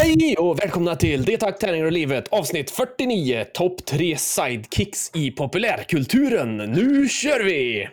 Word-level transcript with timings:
Hej 0.00 0.36
och 0.38 0.58
välkomna 0.58 0.96
till 0.96 1.24
Det 1.24 1.36
tack 1.36 1.58
tärningar 1.58 1.84
och 1.84 1.92
livet 1.92 2.28
avsnitt 2.28 2.70
49 2.70 3.44
Topp 3.54 3.84
3 3.84 4.16
sidekicks 4.16 5.10
i 5.14 5.30
populärkulturen. 5.30 6.56
Nu 6.56 7.08
kör 7.08 7.44
vi! 7.44 7.88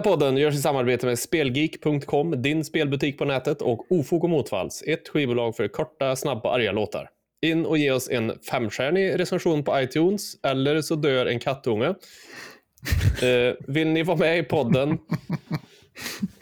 Här 0.00 0.04
podden 0.04 0.36
görs 0.36 0.54
i 0.54 0.58
samarbete 0.58 1.06
med 1.06 1.18
Spelgeek.com, 1.18 2.42
din 2.42 2.64
spelbutik 2.64 3.18
på 3.18 3.24
nätet 3.24 3.62
och 3.62 3.92
Ofog 3.92 4.24
och 4.24 4.30
Motvalls, 4.30 4.82
ett 4.86 5.08
skivbolag 5.08 5.56
för 5.56 5.68
korta, 5.68 6.16
snabba, 6.16 6.54
arga 6.54 6.72
låtar. 6.72 7.08
In 7.42 7.66
och 7.66 7.78
ge 7.78 7.90
oss 7.90 8.08
en 8.10 8.32
femstjärnig 8.50 9.18
recension 9.18 9.64
på 9.64 9.80
iTunes, 9.80 10.44
eller 10.44 10.82
så 10.82 10.94
dör 10.94 11.26
en 11.26 11.38
kattunge. 11.38 11.94
Eh, 13.22 13.54
vill 13.66 13.88
ni 13.88 14.02
vara 14.02 14.16
med 14.16 14.38
i 14.38 14.42
podden 14.42 14.98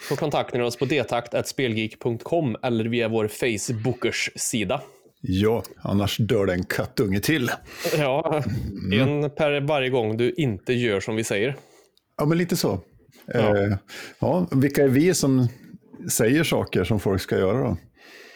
så 0.08 0.16
kontaktar 0.16 0.58
ni 0.58 0.64
oss 0.64 0.76
på 0.76 0.84
detakt.spelgeek.com 0.84 2.56
eller 2.62 2.84
via 2.84 3.08
vår 3.08 3.28
Facebookers-sida. 3.28 4.80
Ja, 5.20 5.62
annars 5.82 6.16
dör 6.16 6.46
det 6.46 6.52
en 6.52 6.64
kattunge 6.64 7.20
till. 7.20 7.50
Ja, 7.96 8.42
en 8.92 9.30
per 9.30 9.60
varje 9.60 9.90
gång 9.90 10.16
du 10.16 10.30
inte 10.30 10.72
gör 10.72 11.00
som 11.00 11.16
vi 11.16 11.24
säger. 11.24 11.56
Ja, 12.16 12.24
men 12.24 12.38
lite 12.38 12.56
så. 12.56 12.80
Ja. 13.34 13.56
Eh, 13.58 13.76
ja, 14.18 14.48
vilka 14.52 14.84
är 14.84 14.88
vi 14.88 15.14
som 15.14 15.48
säger 16.10 16.44
saker 16.44 16.84
som 16.84 17.00
folk 17.00 17.20
ska 17.20 17.38
göra 17.38 17.68
då? 17.68 17.76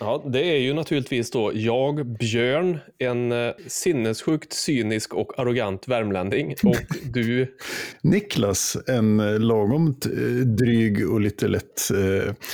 Ja, 0.01 0.25
det 0.33 0.45
är 0.45 0.59
ju 0.59 0.75
naturligtvis 0.75 1.31
då 1.31 1.53
jag, 1.55 2.07
Björn, 2.19 2.79
en 2.99 3.33
eh, 3.33 3.53
sinnessjukt 3.67 4.53
cynisk 4.53 5.15
och 5.15 5.39
arrogant 5.39 5.89
värmlänning. 5.89 6.55
Och 6.65 6.77
du, 7.13 7.57
Niklas, 8.03 8.77
en 8.87 9.21
eh, 9.21 9.41
lagom 9.41 9.97
dryg 10.45 11.11
och 11.11 11.21
lite 11.21 11.49
lätt 11.49 11.81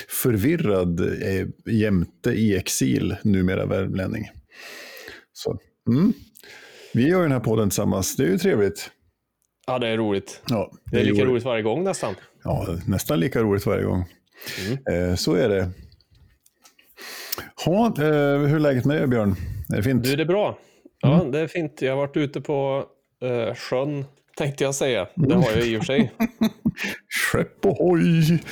förvirrad 0.09 1.01
jämte 1.67 2.31
i 2.31 2.57
exil, 2.57 3.17
numera 3.23 3.67
värmlänning. 3.67 4.25
Så, 5.33 5.59
mm. 5.91 6.13
Vi 6.95 7.09
gör 7.09 7.23
den 7.23 7.33
här 7.33 7.41
podden 7.41 7.69
tillsammans, 7.69 8.17
det 8.17 8.23
är 8.23 8.29
ju 8.29 8.39
trevligt. 8.39 8.91
ja 9.67 9.79
det 9.79 9.89
är 9.89 9.97
roligt. 9.97 10.43
Ja, 10.49 10.73
Det 10.93 11.01
är 11.01 11.05
lika 11.05 11.25
roligt 11.25 11.45
varje 11.45 11.63
gång 11.63 11.85
nästan. 11.85 12.15
Ja, 12.45 12.77
nästan 12.87 13.21
lika 13.21 13.43
roligt 13.43 13.67
varje 13.67 13.85
gång. 13.85 14.05
Mm. 14.67 15.11
Eh, 15.11 15.17
så 15.17 15.35
är 15.35 15.49
det. 15.49 15.71
Ha, 17.65 17.87
eh, 17.87 18.39
hur 18.39 18.55
är 18.55 18.59
läget 18.59 18.85
med 18.85 18.97
dig 18.97 19.07
Björn? 19.07 19.35
Är 19.73 19.77
det 19.77 19.83
fint? 19.83 20.05
Du, 20.05 20.17
det 20.17 20.23
är 20.23 20.27
bra. 20.27 20.59
Ja, 21.01 21.25
det 21.33 21.41
är 21.41 21.47
fint. 21.47 21.83
Jag 21.83 21.93
har 21.93 21.97
varit 21.97 22.17
ute 22.17 22.41
på 22.41 22.85
eh, 23.23 23.55
sjön, 23.55 24.05
tänkte 24.37 24.65
jag 24.65 24.75
säga. 24.75 25.09
Det 25.15 25.35
har 25.35 25.51
jag 25.51 25.67
i 25.67 25.77
och 25.77 25.81
för 25.81 25.87
sig. 25.87 26.13
Skepp 27.33 27.67
ohoj! 27.67 28.43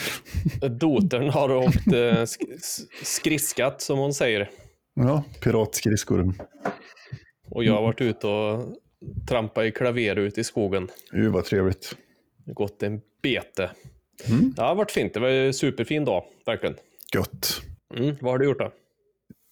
Dotern 0.71 1.29
har 1.31 1.53
åkt 1.53 1.87
eh, 1.87 2.23
sk- 2.23 2.87
skriskat, 3.03 3.83
som 3.83 3.99
hon 3.99 4.15
säger. 4.15 4.51
Ja, 4.95 5.25
piratskridskor. 5.43 6.35
Och 7.51 7.65
jag 7.65 7.73
har 7.75 7.83
varit 7.83 8.01
ute 8.01 8.27
och 8.27 8.63
trampat 9.29 9.65
i 9.65 9.71
klaver 9.71 10.17
ute 10.17 10.41
i 10.41 10.45
skogen. 10.45 10.89
Gud 11.13 11.33
vad 11.33 11.45
trevligt. 11.45 11.97
Gått 12.47 12.83
en 12.83 13.01
bete. 13.23 13.71
Mm. 14.29 14.53
Det 14.57 14.63
har 14.63 14.75
varit 14.75 14.91
fint. 14.91 15.15
Det 15.15 15.21
var 15.21 15.29
en 15.29 15.55
superfin 15.55 16.05
dag, 16.05 16.25
verkligen. 16.47 16.77
Gött. 17.15 17.61
Mm, 17.97 18.17
vad 18.21 18.33
har 18.33 18.39
du 18.39 18.45
gjort 18.45 18.59
då? 18.59 18.73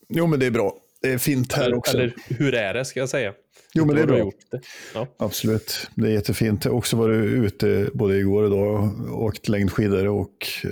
Jo 0.09 0.27
men 0.27 0.41
det 0.41 0.47
är 0.47 0.50
bra. 0.50 0.75
Det 1.03 1.12
är 1.12 1.19
fint 1.19 1.53
här 1.53 1.65
Eller, 1.65 1.77
också. 1.77 1.97
eller 1.97 2.15
hur 2.28 2.55
är 2.55 2.75
det, 2.75 2.84
ska 2.84 3.00
jag 3.00 3.09
säga? 3.09 3.32
Jo 3.75 3.84
men 3.84 3.97
det 3.97 4.03
är 4.03 4.06
bra. 4.06 4.19
gjort 4.19 4.34
det. 4.50 4.60
Ja. 4.94 5.06
Absolut. 5.16 5.88
Det 5.94 6.06
är 6.09 6.12
jättefint. 6.12 6.65
Jag 6.65 6.72
har 6.72 6.78
också 6.78 6.97
varit 6.97 7.25
ute 7.25 7.91
både 7.94 8.16
igår 8.19 8.43
och 8.43 8.49
idag 8.49 8.91
och 9.11 9.25
åkt 9.25 9.49
längdskidor 9.49 10.06
och 10.09 10.47
eh, 10.65 10.71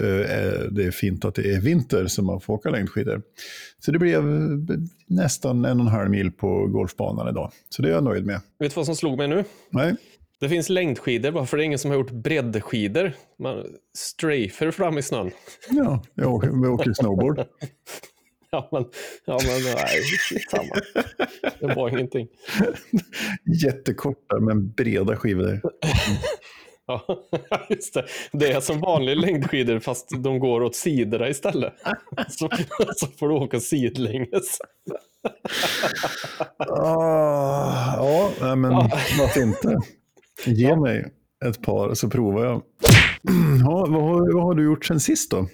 det 0.70 0.84
är 0.84 0.90
fint 0.90 1.24
att 1.24 1.34
det 1.34 1.52
är 1.54 1.60
vinter 1.60 2.06
så 2.06 2.22
man 2.22 2.40
får 2.40 2.54
åka 2.54 2.70
längdskidor. 2.70 3.22
Så 3.78 3.92
det 3.92 3.98
blev 3.98 4.18
eh, 4.18 4.78
nästan 5.06 5.64
en 5.64 5.80
och 5.80 5.86
en 5.86 5.92
halv 5.92 6.10
mil 6.10 6.32
på 6.32 6.66
golfbanan 6.66 7.28
idag. 7.28 7.52
Så 7.68 7.82
det 7.82 7.88
är 7.88 7.92
jag 7.92 8.04
nöjd 8.04 8.26
med. 8.26 8.40
Vet 8.58 8.70
du 8.70 8.74
vad 8.74 8.86
som 8.86 8.96
slog 8.96 9.18
mig 9.18 9.28
nu? 9.28 9.44
Nej, 9.70 9.94
Det 10.42 10.48
finns 10.48 10.68
längdskidor, 10.68 11.30
varför 11.30 11.56
det 11.56 11.62
är 11.62 11.64
ingen 11.64 11.78
som 11.78 11.90
har 11.90 11.98
gjort 11.98 12.10
breddskidor? 12.10 13.12
Man 13.38 13.64
strafer 13.96 14.70
fram 14.70 14.98
i 14.98 15.02
snön. 15.02 15.30
ja, 15.70 16.02
jag 16.14 16.34
åker, 16.34 16.48
jag 16.48 16.72
åker 16.74 16.92
snowboard. 16.92 17.38
Ja, 18.54 18.68
men, 18.72 18.84
ja, 19.24 19.38
men 19.46 19.74
nej, 19.74 20.02
skitsamma. 20.28 20.74
Det 21.60 21.74
var 21.74 21.88
ingenting. 21.88 22.28
Jättekorta 23.64 24.40
men 24.40 24.72
breda 24.72 25.16
skivor. 25.16 25.60
Ja, 26.86 27.26
just 27.68 27.94
det. 27.94 28.06
Det 28.32 28.52
är 28.52 28.60
som 28.60 28.80
vanliga 28.80 29.14
längdskidor 29.14 29.78
fast 29.78 30.08
de 30.22 30.38
går 30.38 30.62
åt 30.62 30.76
sidorna 30.76 31.28
istället. 31.28 31.72
Så, 32.28 32.48
så 32.96 33.06
får 33.06 33.28
du 33.28 33.34
åka 33.34 33.60
sidlänges. 33.60 34.58
Ah, 36.58 37.96
ja, 38.40 38.54
men 38.56 38.72
varför 38.72 39.42
inte? 39.42 39.78
Ge 40.46 40.76
mig 40.76 41.04
ett 41.44 41.62
par 41.62 41.94
så 41.94 42.10
provar 42.10 42.44
jag. 42.44 42.62
Ja, 43.64 43.86
vad, 43.88 44.02
har, 44.02 44.34
vad 44.34 44.42
har 44.42 44.54
du 44.54 44.64
gjort 44.64 44.84
sen 44.84 45.00
sist 45.00 45.30
då? 45.30 45.48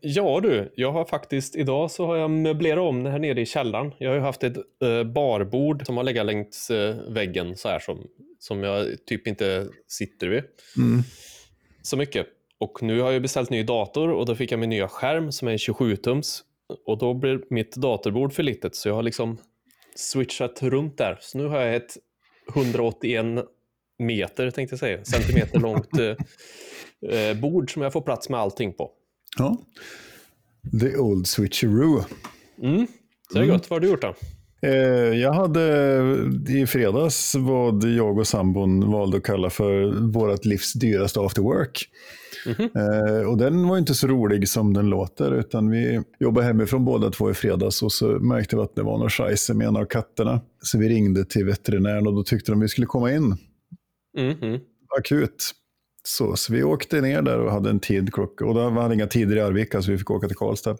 Ja 0.00 0.40
du, 0.42 0.72
jag 0.76 0.92
har 0.92 1.04
faktiskt 1.04 1.56
idag 1.56 1.90
så 1.90 2.06
har 2.06 2.16
jag 2.16 2.30
möblerat 2.30 2.78
om 2.78 3.02
det 3.02 3.10
här 3.10 3.18
nere 3.18 3.40
i 3.40 3.46
källaren. 3.46 3.92
Jag 3.98 4.10
har 4.10 4.14
ju 4.14 4.20
haft 4.22 4.44
ett 4.44 4.56
eh, 4.56 5.04
barbord 5.04 5.86
som 5.86 5.96
har 5.96 6.04
legat 6.04 6.26
längs 6.26 6.70
eh, 6.70 6.96
väggen 7.08 7.56
så 7.56 7.68
här 7.68 7.78
som, 7.78 7.98
som 8.38 8.62
jag 8.62 8.86
typ 9.06 9.26
inte 9.26 9.66
sitter 9.88 10.28
vid 10.28 10.42
Mm. 10.76 11.02
så 11.82 11.96
mycket. 11.96 12.26
Och 12.58 12.82
nu 12.82 13.00
har 13.00 13.12
jag 13.12 13.22
beställt 13.22 13.50
ny 13.50 13.62
dator 13.62 14.08
och 14.10 14.26
då 14.26 14.34
fick 14.34 14.52
jag 14.52 14.60
min 14.60 14.70
nya 14.70 14.88
skärm 14.88 15.32
som 15.32 15.48
är 15.48 15.52
en 15.52 15.58
27-tums. 15.58 16.40
Och 16.86 16.98
då 16.98 17.14
blir 17.14 17.40
mitt 17.50 17.76
datorbord 17.76 18.32
för 18.32 18.42
litet 18.42 18.74
så 18.76 18.88
jag 18.88 18.94
har 18.94 19.02
liksom 19.02 19.38
switchat 19.96 20.62
runt 20.62 20.98
där. 20.98 21.18
Så 21.20 21.38
nu 21.38 21.46
har 21.46 21.60
jag 21.60 21.76
ett 21.76 21.96
181 22.54 23.44
meter, 23.98 24.50
tänkte 24.50 24.72
jag 24.72 24.80
säga, 24.80 25.04
centimeter 25.04 25.60
långt 25.60 25.98
eh, 25.98 27.18
eh, 27.18 27.36
bord 27.36 27.72
som 27.72 27.82
jag 27.82 27.92
får 27.92 28.00
plats 28.00 28.28
med 28.28 28.40
allting 28.40 28.72
på. 28.72 28.90
Ja. 29.38 29.56
The 30.80 30.96
old 30.96 31.26
switcheroo. 31.26 32.04
Mm. 32.62 32.86
Så 33.32 33.38
det 33.38 33.44
är 33.44 33.48
gott. 33.48 33.70
Vad 33.70 33.76
har 33.76 33.80
du 33.80 33.88
gjort 33.88 34.02
då? 34.02 34.14
Eh, 34.64 35.18
jag 35.20 35.32
hade 35.32 35.62
i 36.48 36.66
fredags 36.66 37.34
vad 37.34 37.84
jag 37.84 38.18
och 38.18 38.26
sambon 38.26 38.90
valde 38.90 39.16
att 39.16 39.22
kalla 39.22 39.50
för 39.50 39.84
vårt 40.12 40.44
livs 40.44 40.72
dyraste 40.72 41.20
after 41.20 41.42
work. 41.42 41.88
Mhm. 42.46 42.70
Eh, 42.74 43.28
och 43.28 43.38
den 43.38 43.68
var 43.68 43.78
inte 43.78 43.94
så 43.94 44.06
rolig 44.06 44.48
som 44.48 44.72
den 44.74 44.86
låter, 44.86 45.34
utan 45.34 45.70
vi 45.70 46.02
jobbade 46.20 46.46
hemifrån 46.46 46.84
båda 46.84 47.10
två 47.10 47.30
i 47.30 47.34
fredags 47.34 47.82
och 47.82 47.92
så 47.92 48.06
märkte 48.06 48.56
vi 48.56 48.62
att 48.62 48.74
det 48.74 48.82
var 48.82 48.98
något 48.98 49.12
scheisse 49.12 49.54
med 49.54 49.66
en 49.66 49.76
av 49.76 49.84
katterna. 49.84 50.40
Så 50.62 50.78
vi 50.78 50.88
ringde 50.88 51.24
till 51.24 51.44
veterinären 51.44 52.06
och 52.06 52.14
då 52.14 52.22
tyckte 52.22 52.52
de 52.52 52.60
vi 52.60 52.68
skulle 52.68 52.86
komma 52.86 53.12
in 53.12 53.36
Mhm. 54.16 54.60
akut. 54.98 55.50
Så, 56.06 56.36
så 56.36 56.52
vi 56.52 56.62
åkte 56.62 57.00
ner 57.00 57.22
där 57.22 57.38
och 57.38 57.52
hade 57.52 57.70
en 57.70 57.80
tid 57.80 58.12
klocka. 58.12 58.44
Och 58.44 58.54
då 58.54 58.70
var 58.70 58.88
det 58.88 58.94
inga 58.94 59.06
tider 59.06 59.36
i 59.36 59.40
Arvika 59.40 59.82
så 59.82 59.90
vi 59.90 59.98
fick 59.98 60.10
åka 60.10 60.28
till 60.28 60.36
Karlstad. 60.36 60.76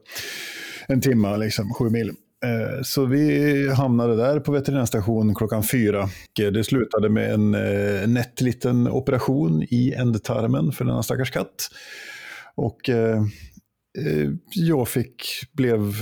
En 0.88 1.00
timme, 1.00 1.36
liksom 1.36 1.74
sju 1.74 1.90
mil. 1.90 2.08
Eh, 2.44 2.82
Så 2.82 3.04
vi 3.04 3.68
hamnade 3.72 4.16
där 4.16 4.40
på 4.40 4.52
veterinärstation 4.52 5.34
klockan 5.34 5.62
fyra. 5.62 6.08
Eh, 6.40 6.52
det 6.52 6.64
slutade 6.64 7.08
med 7.08 7.34
en 7.34 7.54
eh, 7.54 8.08
nätt 8.08 8.40
liten 8.40 8.88
operation 8.88 9.62
i 9.62 9.92
ändtarmen 9.92 10.72
för 10.72 10.84
denna 10.84 11.02
stackars 11.02 11.30
katt. 11.30 11.68
Och 12.54 12.88
eh, 12.88 13.18
eh 13.98 14.30
jag 14.50 14.88
fick, 14.88 15.22
blev 15.52 15.92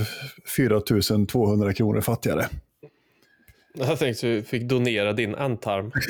4 0.57 0.81
200 1.27 1.73
kronor 1.73 2.01
fattigare. 2.01 2.45
Jag 3.77 3.99
tänkte 3.99 4.09
att 4.09 4.21
du 4.21 4.43
fick 4.43 4.63
donera 4.63 5.13
din 5.13 5.35
ändtarm. 5.35 5.91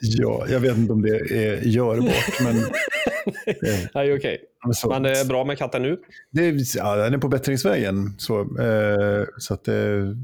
Ja, 0.00 0.46
jag 0.48 0.60
vet 0.60 0.76
inte 0.76 0.92
om 0.92 1.02
det 1.02 1.16
är 1.16 1.60
görbart, 1.62 2.40
men... 2.40 2.56
eh, 3.46 3.80
Nej, 3.94 4.14
okej. 4.14 4.40
Men 4.88 5.02
det 5.02 5.20
är 5.20 5.24
bra 5.24 5.44
med 5.44 5.58
katten 5.58 5.82
nu. 5.82 5.98
Det 6.30 6.44
är, 6.46 6.76
ja, 6.76 6.96
den 6.96 7.14
är 7.14 7.18
på 7.18 7.28
bättringsvägen. 7.28 8.14
Så, 8.18 8.40
eh, 8.40 9.24
så 9.38 9.54
att, 9.54 9.68
eh, 9.68 9.74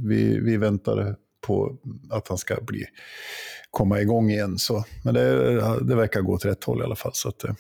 vi, 0.06 0.40
vi 0.40 0.56
väntar 0.56 1.16
på 1.46 1.76
att 2.10 2.28
han 2.28 2.38
ska 2.38 2.56
bli, 2.60 2.84
komma 3.70 4.00
igång 4.00 4.30
igen. 4.30 4.58
Så. 4.58 4.84
Men 5.04 5.14
det, 5.14 5.54
det 5.80 5.94
verkar 5.94 6.20
gå 6.20 6.32
åt 6.32 6.44
rätt 6.44 6.64
håll 6.64 6.80
i 6.80 6.84
alla 6.84 6.96
fall. 6.96 7.12
Så 7.14 7.28
att, 7.28 7.44
eh, 7.44 7.54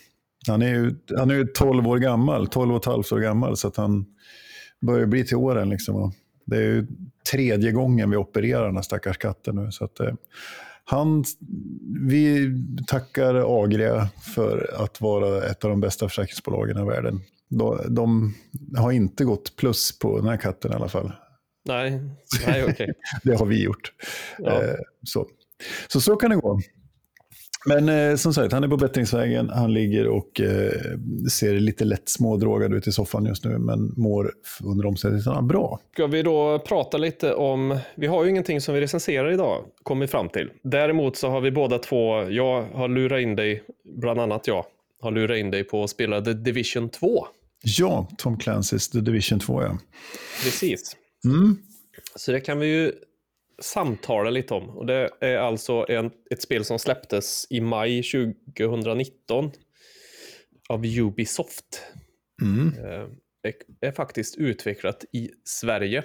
han, 0.48 0.62
är 0.62 0.68
ju, 0.68 0.94
han 1.16 1.30
är 1.30 1.34
ju 1.34 1.46
12 1.46 1.88
år 1.88 1.98
gammal, 1.98 2.48
12 2.48 2.72
och 2.72 2.80
ett 2.80 2.86
halvt 2.86 3.12
år 3.12 3.18
gammal. 3.18 3.56
Så 3.56 3.68
att 3.68 3.76
han 3.76 4.06
börjar 4.80 5.06
bli 5.06 5.24
till 5.24 5.36
åren. 5.36 5.68
Liksom, 5.68 6.12
det 6.44 6.56
är 6.56 6.86
tredje 7.30 7.72
gången 7.72 8.10
vi 8.10 8.16
opererar 8.16 8.66
den 8.66 8.76
här 8.76 8.82
stackars 8.82 9.18
katten 9.18 9.56
nu. 9.56 9.72
Så 9.72 9.84
att, 9.84 10.00
eh, 10.00 10.14
Han, 10.84 11.24
vi 12.00 12.52
tackar 12.86 13.62
Agria 13.64 14.08
för 14.34 14.74
att 14.84 15.00
vara 15.00 15.44
ett 15.44 15.64
av 15.64 15.70
de 15.70 15.80
bästa 15.80 16.08
försäkringsbolagen 16.08 16.78
i 16.78 16.84
världen. 16.84 17.20
De, 17.48 17.80
de 17.88 18.34
har 18.76 18.92
inte 18.92 19.24
gått 19.24 19.56
plus 19.56 19.98
på 19.98 20.18
den 20.18 20.28
här 20.28 20.36
katten 20.36 20.72
i 20.72 20.74
alla 20.74 20.88
fall. 20.88 21.12
Nej, 21.64 22.00
nej 22.46 22.62
okej. 22.62 22.72
Okay. 22.72 22.92
det 23.22 23.34
har 23.34 23.46
vi 23.46 23.62
gjort. 23.62 23.92
Ja. 24.38 24.62
Eh, 24.62 24.74
så. 25.02 25.26
så 25.88 26.00
så 26.00 26.16
kan 26.16 26.30
det 26.30 26.36
gå. 26.36 26.60
Men 27.64 27.88
eh, 27.88 28.16
som 28.16 28.34
sagt, 28.34 28.52
han 28.52 28.64
är 28.64 28.68
på 28.68 28.76
bättringsvägen. 28.76 29.50
Han 29.50 29.74
ligger 29.74 30.08
och 30.08 30.40
eh, 30.40 30.72
ser 31.30 31.54
lite 31.54 31.84
lätt 31.84 32.08
smådrogad 32.08 32.74
ut 32.74 32.86
i 32.86 32.92
soffan 32.92 33.26
just 33.26 33.44
nu, 33.44 33.58
men 33.58 33.94
mår 33.96 34.32
under 34.64 34.86
omständigheterna 34.86 35.42
bra. 35.42 35.80
Ska 35.92 36.06
vi 36.06 36.22
då 36.22 36.58
prata 36.58 36.98
lite 36.98 37.34
om, 37.34 37.78
vi 37.94 38.06
har 38.06 38.24
ju 38.24 38.30
ingenting 38.30 38.60
som 38.60 38.74
vi 38.74 38.80
recenserar 38.80 39.32
idag, 39.32 39.64
kommer 39.82 40.06
fram 40.06 40.28
till. 40.28 40.50
Däremot 40.62 41.16
så 41.16 41.28
har 41.28 41.40
vi 41.40 41.50
båda 41.50 41.78
två, 41.78 42.30
jag 42.30 42.62
har 42.62 42.88
lurat 42.88 43.20
in 43.20 43.36
dig, 43.36 43.62
bland 43.84 44.20
annat 44.20 44.46
jag, 44.46 44.64
har 45.00 45.10
lurat 45.10 45.38
in 45.38 45.50
dig 45.50 45.64
på 45.64 45.84
att 45.84 45.90
spela 45.90 46.20
The 46.20 46.32
Division 46.32 46.88
2. 46.88 47.26
Ja, 47.62 48.08
Tom 48.18 48.36
Clancy's 48.36 48.92
The 48.92 49.00
Division 49.00 49.40
2 49.40 49.62
ja. 49.62 49.78
Precis. 50.44 50.96
Mm. 51.24 51.56
Så 52.16 52.32
det 52.32 52.40
kan 52.40 52.58
vi 52.58 52.66
ju 52.66 52.92
samtala 53.62 54.30
lite 54.30 54.54
om. 54.54 54.70
Och 54.70 54.86
det 54.86 55.10
är 55.20 55.36
alltså 55.36 55.86
en, 55.88 56.10
ett 56.30 56.42
spel 56.42 56.64
som 56.64 56.78
släpptes 56.78 57.46
i 57.50 57.60
maj 57.60 58.02
2019 58.02 59.50
av 60.68 60.84
Ubisoft. 60.86 61.82
Mm. 62.42 62.68
Eh, 62.84 63.08
är, 63.80 63.92
faktiskt 63.92 64.36
utvecklat 64.36 65.04
i 65.12 65.30
Sverige 65.44 66.04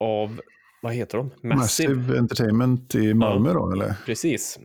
av, 0.00 0.40
vad 0.82 0.94
heter 0.94 1.18
de? 1.18 1.30
Massive, 1.42 1.94
Massive 1.94 2.18
Entertainment 2.18 2.94
i 2.94 3.14
Malmö 3.14 3.48
ja, 3.48 3.54
då 3.54 3.72
eller? 3.72 3.94
Precis. 4.06 4.58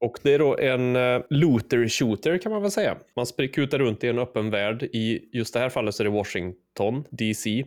Och 0.00 0.18
det 0.22 0.34
är 0.34 0.38
då 0.38 0.58
en 0.58 0.96
uh, 0.96 1.22
looter 1.30 1.88
shooter 1.88 2.38
kan 2.38 2.52
man 2.52 2.62
väl 2.62 2.70
säga. 2.70 2.96
Man 3.16 3.26
kutar 3.48 3.78
runt 3.78 4.04
i 4.04 4.08
en 4.08 4.18
öppen 4.18 4.50
värld. 4.50 4.82
I 4.82 5.30
just 5.32 5.54
det 5.54 5.60
här 5.60 5.68
fallet 5.68 5.94
så 5.94 6.02
är 6.02 6.04
det 6.04 6.10
Washington 6.10 7.04
DC. 7.10 7.64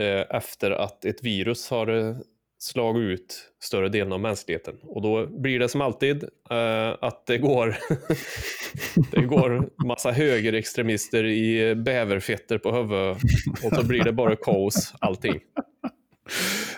Uh, 0.00 0.36
efter 0.36 0.70
att 0.70 1.04
ett 1.04 1.24
virus 1.24 1.70
har 1.70 2.16
slagit 2.58 3.20
ut 3.20 3.52
större 3.62 3.88
delen 3.88 4.12
av 4.12 4.20
mänskligheten. 4.20 4.74
Och 4.82 5.02
då 5.02 5.26
blir 5.26 5.58
det 5.58 5.68
som 5.68 5.80
alltid 5.80 6.24
uh, 6.24 6.96
att 7.00 7.26
det 7.26 7.38
går, 7.38 7.76
det 9.10 9.22
går 9.22 9.70
massa 9.86 10.10
högerextremister 10.10 11.24
i 11.24 11.74
bäverfetter 11.74 12.58
på 12.58 12.72
huvudet 12.72 13.18
och 13.64 13.76
så 13.76 13.86
blir 13.86 14.04
det 14.04 14.12
bara 14.12 14.36
kaos 14.36 14.94
allting. 14.98 15.40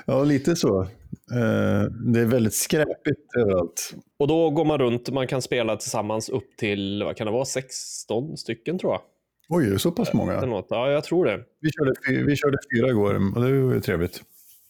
Ja, 0.07 0.25
lite 0.25 0.57
så. 0.57 0.81
Uh, 0.81 1.91
det 2.13 2.21
är 2.21 2.27
väldigt 2.27 2.55
skräpigt 2.55 3.37
överallt. 3.37 3.95
Och 4.19 4.29
då 4.29 4.51
går 4.51 4.65
man 4.65 4.79
runt, 4.79 5.11
man 5.11 5.27
kan 5.27 5.43
spela 5.43 5.77
tillsammans 5.77 6.29
upp 6.29 6.57
till, 6.57 7.03
vad 7.05 7.17
kan 7.17 7.27
det 7.27 7.33
vara, 7.33 7.45
16 7.45 8.37
stycken 8.37 8.79
tror 8.79 8.93
jag. 8.93 9.01
Oj, 9.49 9.67
är 9.67 9.71
det 9.71 9.79
så 9.79 9.93
pass 9.93 10.13
många? 10.13 10.65
Ja, 10.69 10.91
jag 10.91 11.05
tror 11.05 11.25
det. 11.25 11.41
Vi 11.61 11.71
körde, 11.71 12.23
vi 12.25 12.37
körde 12.37 12.59
fyra 12.75 12.89
igår 12.89 13.15
och 13.15 13.43
det 13.43 13.63
var 13.63 13.75
ju 13.75 13.81
trevligt. 13.81 14.23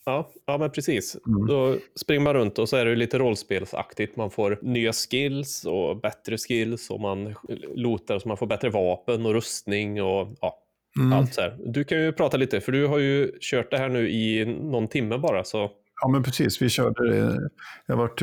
Ja, 0.08 0.30
ja 0.46 0.58
men 0.58 0.70
precis. 0.70 1.16
Mm. 1.26 1.46
Då 1.46 1.76
springer 2.00 2.20
man 2.20 2.34
runt 2.34 2.58
och 2.58 2.68
så 2.68 2.76
är 2.76 2.84
det 2.84 2.96
lite 2.96 3.18
rollspelsaktigt. 3.18 4.16
Man 4.16 4.30
får 4.30 4.58
nya 4.62 4.92
skills 4.92 5.64
och 5.64 6.00
bättre 6.00 6.38
skills 6.38 6.90
och 6.90 7.00
man 7.00 7.34
lotar 7.74 8.18
så 8.18 8.28
man 8.28 8.36
får 8.36 8.46
bättre 8.46 8.70
vapen 8.70 9.26
och 9.26 9.32
rustning 9.32 10.02
och 10.02 10.28
ja, 10.40 10.58
mm. 11.00 11.12
allt 11.12 11.34
så 11.34 11.40
här. 11.40 11.56
Du 11.64 11.84
kan 11.84 11.98
ju 11.98 12.12
prata 12.12 12.36
lite, 12.36 12.60
för 12.60 12.72
du 12.72 12.86
har 12.86 12.98
ju 12.98 13.32
kört 13.40 13.70
det 13.70 13.78
här 13.78 13.88
nu 13.88 14.10
i 14.10 14.44
någon 14.44 14.88
timme 14.88 15.18
bara. 15.18 15.44
Så... 15.44 15.70
Ja, 16.00 16.08
men 16.08 16.22
precis. 16.22 16.62
Vi 16.62 16.68
körde 16.68 17.10
det. 17.10 17.50
Jag 17.86 17.96
vart 17.96 18.22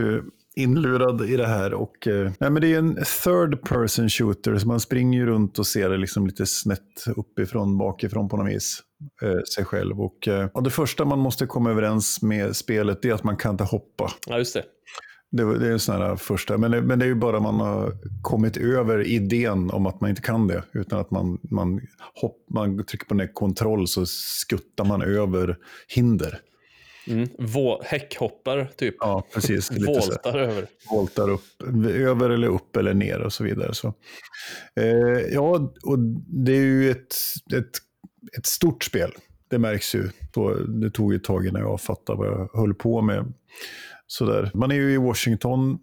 inlurad 0.55 1.29
i 1.29 1.37
det 1.37 1.47
här. 1.47 1.73
Och, 1.73 2.07
eh, 2.07 2.31
men 2.39 2.61
det 2.61 2.73
är 2.73 2.77
en 2.77 2.95
third 3.23 3.61
person 3.61 4.09
shooter, 4.09 4.57
så 4.57 4.67
man 4.67 4.79
springer 4.79 5.19
ju 5.19 5.25
runt 5.25 5.59
och 5.59 5.67
ser 5.67 5.89
det 5.89 5.97
liksom 5.97 6.27
lite 6.27 6.45
snett 6.45 7.05
uppifrån, 7.15 7.77
bakifrån 7.77 8.29
på 8.29 8.37
något 8.37 8.49
vis. 8.49 8.81
Eh, 9.21 9.43
sig 9.55 9.65
själv. 9.65 10.01
Och, 10.01 10.27
eh, 10.27 10.49
och 10.53 10.63
det 10.63 10.69
första 10.69 11.05
man 11.05 11.19
måste 11.19 11.45
komma 11.45 11.71
överens 11.71 12.21
med 12.21 12.55
spelet 12.55 13.05
är 13.05 13.13
att 13.13 13.23
man 13.23 13.37
kan 13.37 13.51
inte 13.51 13.63
hoppa. 13.63 14.11
Ja, 14.27 14.37
just 14.37 14.53
det. 14.53 14.63
Det, 15.31 15.57
det 15.59 15.67
är 15.67 15.77
sån 15.77 15.95
här 15.95 16.15
första, 16.15 16.57
men 16.57 16.71
det, 16.71 16.81
men 16.81 16.99
det 16.99 17.05
är 17.05 17.07
ju 17.07 17.15
bara 17.15 17.39
man 17.39 17.59
har 17.59 17.93
kommit 18.21 18.57
över 18.57 19.07
idén 19.07 19.71
om 19.71 19.85
att 19.85 20.01
man 20.01 20.09
inte 20.09 20.21
kan 20.21 20.47
det. 20.47 20.63
Utan 20.73 20.99
att 20.99 21.11
man, 21.11 21.39
man, 21.51 21.81
hopp, 22.21 22.37
man 22.49 22.85
trycker 22.85 23.05
på 23.05 23.13
den 23.13 23.33
kontroll 23.33 23.87
så 23.87 24.05
skuttar 24.05 24.85
man 24.85 25.01
över 25.01 25.57
hinder. 25.87 26.39
Mm. 27.07 27.29
häckhoppar 27.83 28.71
typ. 28.77 28.95
Ja, 28.99 29.23
precis. 29.33 29.71
Voltar 29.71 30.37
över. 30.37 30.67
Voltar 30.89 31.29
upp, 31.29 31.61
över 31.89 32.29
eller 32.29 32.47
upp 32.47 32.75
eller 32.75 32.93
ner 32.93 33.19
och 33.19 33.33
så 33.33 33.43
vidare. 33.43 33.73
Så. 33.73 33.93
Eh, 34.79 35.19
ja, 35.33 35.73
och 35.83 35.99
det 36.27 36.51
är 36.51 36.61
ju 36.61 36.91
ett, 36.91 37.15
ett, 37.55 37.71
ett 38.37 38.45
stort 38.45 38.83
spel. 38.83 39.11
Det 39.49 39.59
märks 39.59 39.95
ju. 39.95 40.09
På, 40.33 40.53
det 40.53 40.91
tog 40.91 41.13
ett 41.13 41.23
tag 41.23 41.47
innan 41.47 41.61
jag 41.61 41.81
fattade 41.81 42.19
vad 42.19 42.27
jag 42.27 42.49
höll 42.53 42.73
på 42.73 43.01
med. 43.01 43.33
Sådär. 44.07 44.51
Man 44.53 44.71
är 44.71 44.75
ju 44.75 44.93
i 44.93 44.97
Washington 44.97 45.77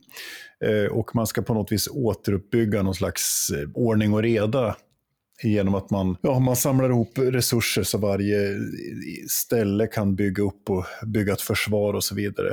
eh, 0.64 0.92
och 0.92 1.14
man 1.14 1.26
ska 1.26 1.42
på 1.42 1.54
något 1.54 1.72
vis 1.72 1.88
återuppbygga 1.88 2.82
någon 2.82 2.94
slags 2.94 3.50
eh, 3.50 3.68
ordning 3.74 4.14
och 4.14 4.22
reda 4.22 4.76
genom 5.42 5.74
att 5.74 5.90
man, 5.90 6.16
ja, 6.20 6.38
man 6.38 6.56
samlar 6.56 6.88
ihop 6.88 7.18
resurser 7.18 7.82
så 7.82 7.98
varje 7.98 8.56
ställe 9.28 9.86
kan 9.86 10.16
bygga 10.16 10.42
upp 10.42 10.70
och 10.70 10.84
bygga 11.06 11.32
ett 11.32 11.40
försvar 11.40 11.94
och 11.94 12.04
så 12.04 12.14
vidare. 12.14 12.52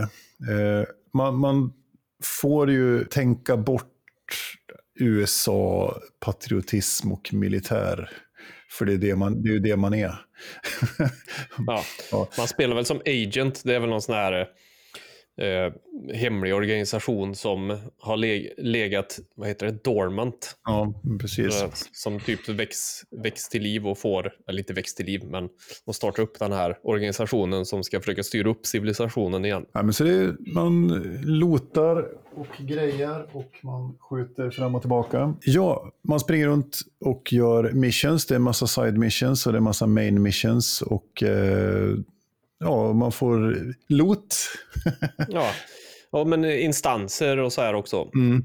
Eh, 0.49 0.83
man, 1.13 1.35
man 1.35 1.73
får 2.23 2.71
ju 2.71 3.03
tänka 3.03 3.57
bort 3.57 3.85
USA-patriotism 4.99 7.11
och 7.11 7.33
militär. 7.33 8.09
För 8.71 8.85
det 8.85 8.93
är, 8.93 8.97
det 8.97 9.15
man, 9.15 9.43
det 9.43 9.49
är 9.49 9.53
ju 9.53 9.59
det 9.59 9.75
man 9.75 9.93
är. 9.93 10.15
ja. 12.11 12.29
Man 12.37 12.47
spelar 12.47 12.75
väl 12.75 12.85
som 12.85 13.01
agent, 13.05 13.61
det 13.65 13.75
är 13.75 13.79
väl 13.79 13.89
någon 13.89 14.01
sån 14.01 14.15
här 14.15 14.47
eh, 15.39 15.73
hemlig 16.13 16.55
organisation 16.55 17.35
som 17.35 17.77
har 17.99 18.17
leg 18.17 18.53
legat, 18.57 19.19
vad 19.35 19.47
heter 19.47 19.65
det, 19.65 19.83
dormant. 19.83 20.55
Ja, 20.63 20.93
precis. 21.21 21.61
Eh, 21.61 21.69
som 21.91 22.19
typ 22.19 22.49
väcks, 22.49 23.03
väcks 23.23 23.49
till 23.49 23.61
liv 23.61 23.87
och 23.87 23.97
får, 23.97 24.33
eller 24.47 24.59
inte 24.59 24.73
väcks 24.73 24.95
till 24.95 25.05
liv, 25.05 25.21
men 25.25 25.49
de 25.85 25.93
startar 25.93 26.23
upp 26.23 26.39
den 26.39 26.51
här 26.51 26.77
organisationen 26.83 27.65
som 27.65 27.83
ska 27.83 27.99
försöka 27.99 28.23
styra 28.23 28.49
upp 28.49 28.65
civilisationen 28.65 29.45
igen. 29.45 29.65
Ja, 29.71 29.83
men 29.83 29.93
så 29.93 30.03
det 30.03 30.35
man 30.53 30.87
lotar 31.23 32.07
och 32.35 32.67
grejer 32.67 33.27
och 33.31 33.59
man 33.63 33.97
skjuter 33.99 34.49
fram 34.49 34.75
och 34.75 34.81
tillbaka. 34.81 35.33
Ja, 35.45 35.91
man 36.07 36.19
springer 36.19 36.47
runt 36.47 36.79
och 36.99 37.33
gör 37.33 37.71
missions. 37.71 38.25
Det 38.25 38.35
är 38.35 38.39
massa 38.39 38.67
side 38.67 38.97
missions 38.97 39.47
och 39.47 39.53
det 39.53 39.59
är 39.59 39.61
massa 39.61 39.87
main 39.87 40.21
missions 40.21 40.81
och 40.81 41.23
eh, 41.23 41.95
ja, 42.59 42.93
man 42.93 43.11
får 43.11 43.55
lot. 43.87 44.37
ja. 45.27 45.51
ja, 46.11 46.23
men 46.23 46.45
instanser 46.45 47.37
och 47.37 47.53
så 47.53 47.61
här 47.61 47.73
också. 47.73 48.11
Mm. 48.15 48.43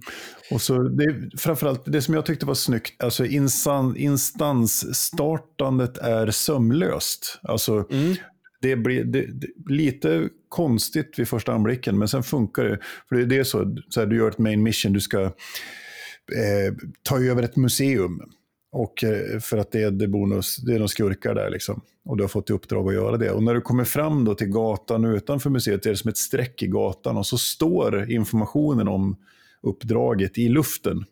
Och 0.50 0.60
så 0.60 0.82
det, 0.82 1.38
framförallt 1.38 1.82
det 1.86 2.02
som 2.02 2.14
jag 2.14 2.26
tyckte 2.26 2.46
var 2.46 2.54
snyggt, 2.54 3.02
alltså 3.02 3.26
instan, 3.26 3.96
instanssstartandet 3.96 5.98
är 5.98 6.30
sömlöst. 6.30 7.40
Alltså, 7.42 7.86
mm. 7.90 8.14
det 8.60 8.76
blir 8.76 9.04
det, 9.04 9.26
det, 9.26 9.48
lite 9.66 10.28
konstigt 10.48 11.18
vid 11.18 11.28
första 11.28 11.52
anblicken, 11.52 11.98
men 11.98 12.08
sen 12.08 12.22
funkar 12.22 12.64
det. 12.64 12.78
För 13.08 13.16
det, 13.16 13.24
det 13.24 13.38
är 13.38 13.44
så, 13.44 13.76
så 13.88 14.00
här, 14.00 14.06
du 14.06 14.16
gör 14.16 14.30
ett 14.30 14.38
main 14.38 14.62
mission, 14.62 14.92
du 14.92 15.00
ska 15.00 15.22
eh, 15.22 15.30
ta 17.02 17.18
över 17.18 17.42
ett 17.42 17.56
museum. 17.56 18.20
Och 18.74 19.04
eh, 19.04 19.40
för 19.40 19.58
att 19.58 19.72
det 19.72 19.82
är, 19.82 19.90
det, 19.90 20.08
bonus, 20.08 20.56
det 20.56 20.72
är 20.72 20.74
några 20.74 20.88
skurkar 20.88 21.34
där 21.34 21.50
liksom. 21.50 21.80
Och 22.04 22.16
du 22.16 22.22
har 22.22 22.28
fått 22.28 22.50
i 22.50 22.52
uppdrag 22.52 22.88
att 22.88 22.94
göra 22.94 23.16
det. 23.16 23.30
Och 23.30 23.42
när 23.42 23.54
du 23.54 23.60
kommer 23.60 23.84
fram 23.84 24.24
då 24.24 24.34
till 24.34 24.46
gatan 24.46 25.04
utanför 25.04 25.50
museet 25.50 25.86
är 25.86 25.90
det 25.90 25.96
som 25.96 26.08
ett 26.08 26.16
streck 26.16 26.62
i 26.62 26.66
gatan 26.66 27.16
och 27.16 27.26
så 27.26 27.38
står 27.38 28.10
informationen 28.10 28.88
om 28.88 29.16
uppdraget 29.62 30.38
i 30.38 30.48
luften. 30.48 31.04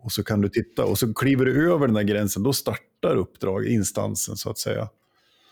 Och 0.00 0.12
så 0.12 0.24
kan 0.24 0.40
du 0.40 0.48
titta 0.48 0.84
och 0.84 0.98
så 0.98 1.14
kliver 1.14 1.44
du 1.44 1.72
över 1.72 1.86
den 1.86 1.94
där 1.94 2.02
gränsen, 2.02 2.42
då 2.42 2.52
startar 2.52 3.16
uppdrag, 3.16 3.66
instansen 3.66 4.36
så 4.36 4.50
att 4.50 4.58
säga. 4.58 4.88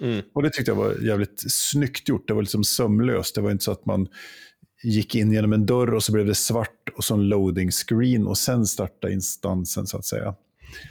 Mm. 0.01 0.23
Och 0.33 0.43
det 0.43 0.51
tyckte 0.51 0.71
jag 0.71 0.77
var 0.77 0.95
jävligt 1.07 1.45
snyggt 1.49 2.09
gjort. 2.09 2.29
Det 2.29 2.35
var 2.35 2.43
liksom 2.43 2.65
sömlöst. 2.65 3.35
Det 3.35 3.41
var 3.41 3.51
inte 3.51 3.65
så 3.65 3.73
att 3.73 3.87
man 3.87 4.09
gick 4.83 5.15
in 5.15 5.33
genom 5.33 5.53
en 5.53 5.67
dörr 5.67 5.95
och 5.95 6.03
så 6.03 6.13
blev 6.13 6.27
det 6.27 6.35
svart 6.35 6.89
och 6.97 7.05
så 7.05 7.15
en 7.15 7.29
loading 7.29 7.71
screen 7.71 8.27
och 8.27 8.39
sen 8.39 8.67
startade 8.67 9.13
instansen 9.13 9.87
så 9.87 9.97
att 9.97 10.07
säga. 10.07 10.35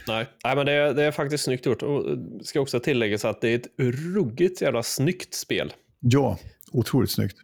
Nej, 0.07 0.25
Nej 0.43 0.55
men 0.55 0.65
det 0.65 0.71
är, 0.71 0.93
det 0.93 1.03
är 1.03 1.11
faktiskt 1.11 1.43
snyggt 1.43 1.65
gjort. 1.65 1.83
Och 1.83 2.03
ska 2.41 2.61
också 2.61 2.79
tilläggas 2.79 3.25
att 3.25 3.41
det 3.41 3.49
är 3.49 3.55
ett 3.55 3.69
ruggigt 4.15 4.61
jävla 4.61 4.83
snyggt 4.83 5.33
spel. 5.33 5.73
Ja, 5.99 6.39
otroligt 6.71 7.11
snyggt. 7.11 7.37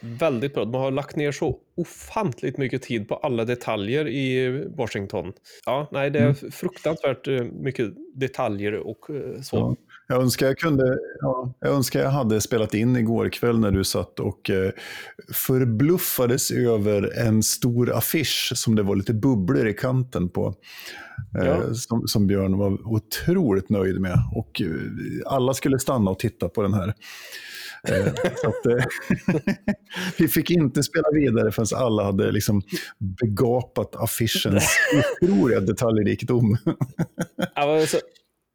Väldigt 0.00 0.54
bra. 0.54 0.64
De 0.64 0.74
har 0.74 0.90
lagt 0.90 1.16
ner 1.16 1.32
så 1.32 1.60
ofantligt 1.76 2.58
mycket 2.58 2.82
tid 2.82 3.08
på 3.08 3.14
alla 3.14 3.44
detaljer 3.44 4.08
i 4.08 4.50
Washington. 4.76 5.32
Ja, 5.66 5.88
nej, 5.92 6.10
det 6.10 6.18
är 6.18 6.22
mm. 6.22 6.50
fruktansvärt 6.52 7.28
eh, 7.28 7.44
mycket 7.44 7.90
detaljer 8.14 8.72
och 8.74 9.10
eh, 9.10 9.40
så. 9.40 9.56
Ja. 9.56 9.76
Jag 10.08 10.22
önskar 10.22 10.46
jag, 10.46 10.58
kunde, 10.58 10.98
ja, 11.20 11.54
jag 11.60 11.74
önskar 11.74 12.00
jag 12.00 12.10
hade 12.10 12.40
spelat 12.40 12.74
in 12.74 12.96
igår 12.96 13.28
kväll 13.28 13.58
när 13.58 13.70
du 13.70 13.84
satt 13.84 14.20
och 14.20 14.50
eh, 14.50 14.70
förbluffades 15.34 16.50
över 16.50 17.18
en 17.18 17.42
stor 17.42 17.92
affisch 17.96 18.52
som 18.54 18.74
det 18.74 18.82
var 18.82 18.96
lite 18.96 19.14
bubblor 19.14 19.66
i 19.68 19.74
kanten 19.74 20.28
på. 20.28 20.54
Eh, 21.38 21.46
Ja. 21.46 21.74
som, 21.74 22.02
som 22.06 22.26
Björn 22.26 22.58
var 22.58 22.86
otroligt 22.88 23.68
nöjd 23.70 24.00
med. 24.00 24.18
Och 24.32 24.60
eh, 24.62 24.68
alla 25.26 25.54
skulle 25.54 25.78
stanna 25.78 26.10
och 26.10 26.18
titta 26.18 26.48
på 26.48 26.62
den 26.62 26.74
här. 26.74 26.94
Eh, 27.88 28.06
att, 28.44 28.66
eh, 28.66 28.84
vi 30.18 30.28
fick 30.28 30.50
inte 30.50 30.82
spela 30.82 31.10
vidare 31.12 31.52
förrän 31.52 31.80
alla 31.82 32.04
hade 32.04 32.32
liksom 32.32 32.62
begapat 33.20 33.96
affischens 33.96 34.64
otroliga 35.22 35.60
detaljrikedom. 35.60 36.56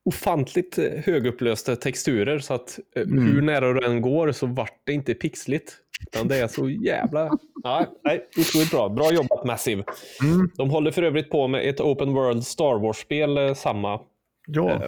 Ofantligt 0.06 0.78
eh, 0.78 0.86
högupplösta 1.06 1.76
texturer 1.76 2.40
så 2.40 2.54
att 2.54 2.80
eh, 2.96 3.02
Mm. 3.02 3.24
hur 3.24 3.42
nära 3.42 3.74
du 3.74 3.86
än 3.86 4.02
går 4.02 4.32
så 4.32 4.46
vart 4.46 4.82
det 4.84 4.94
inte 4.94 5.14
pixligt. 5.14 5.78
Utan 6.08 6.28
det 6.28 6.38
är 6.38 6.48
så 6.48 6.70
jävla... 6.70 7.32
Ja, 7.64 7.86
nej, 8.04 8.28
otroligt 8.38 8.72
bra. 8.72 8.90
Bra 8.90 9.12
jobbat 9.14 9.46
Massive. 9.46 9.84
Mm. 10.24 10.50
De 10.58 10.70
håller 10.70 10.92
för 10.92 11.04
övrigt 11.04 11.30
på 11.30 11.48
med 11.48 11.70
ett 11.70 11.80
Open 11.80 12.14
World 12.14 12.44
Star 12.44 12.80
Wars-spel, 12.80 13.38
eh, 13.38 13.54
samma 13.54 14.00
Ja. 14.48 14.88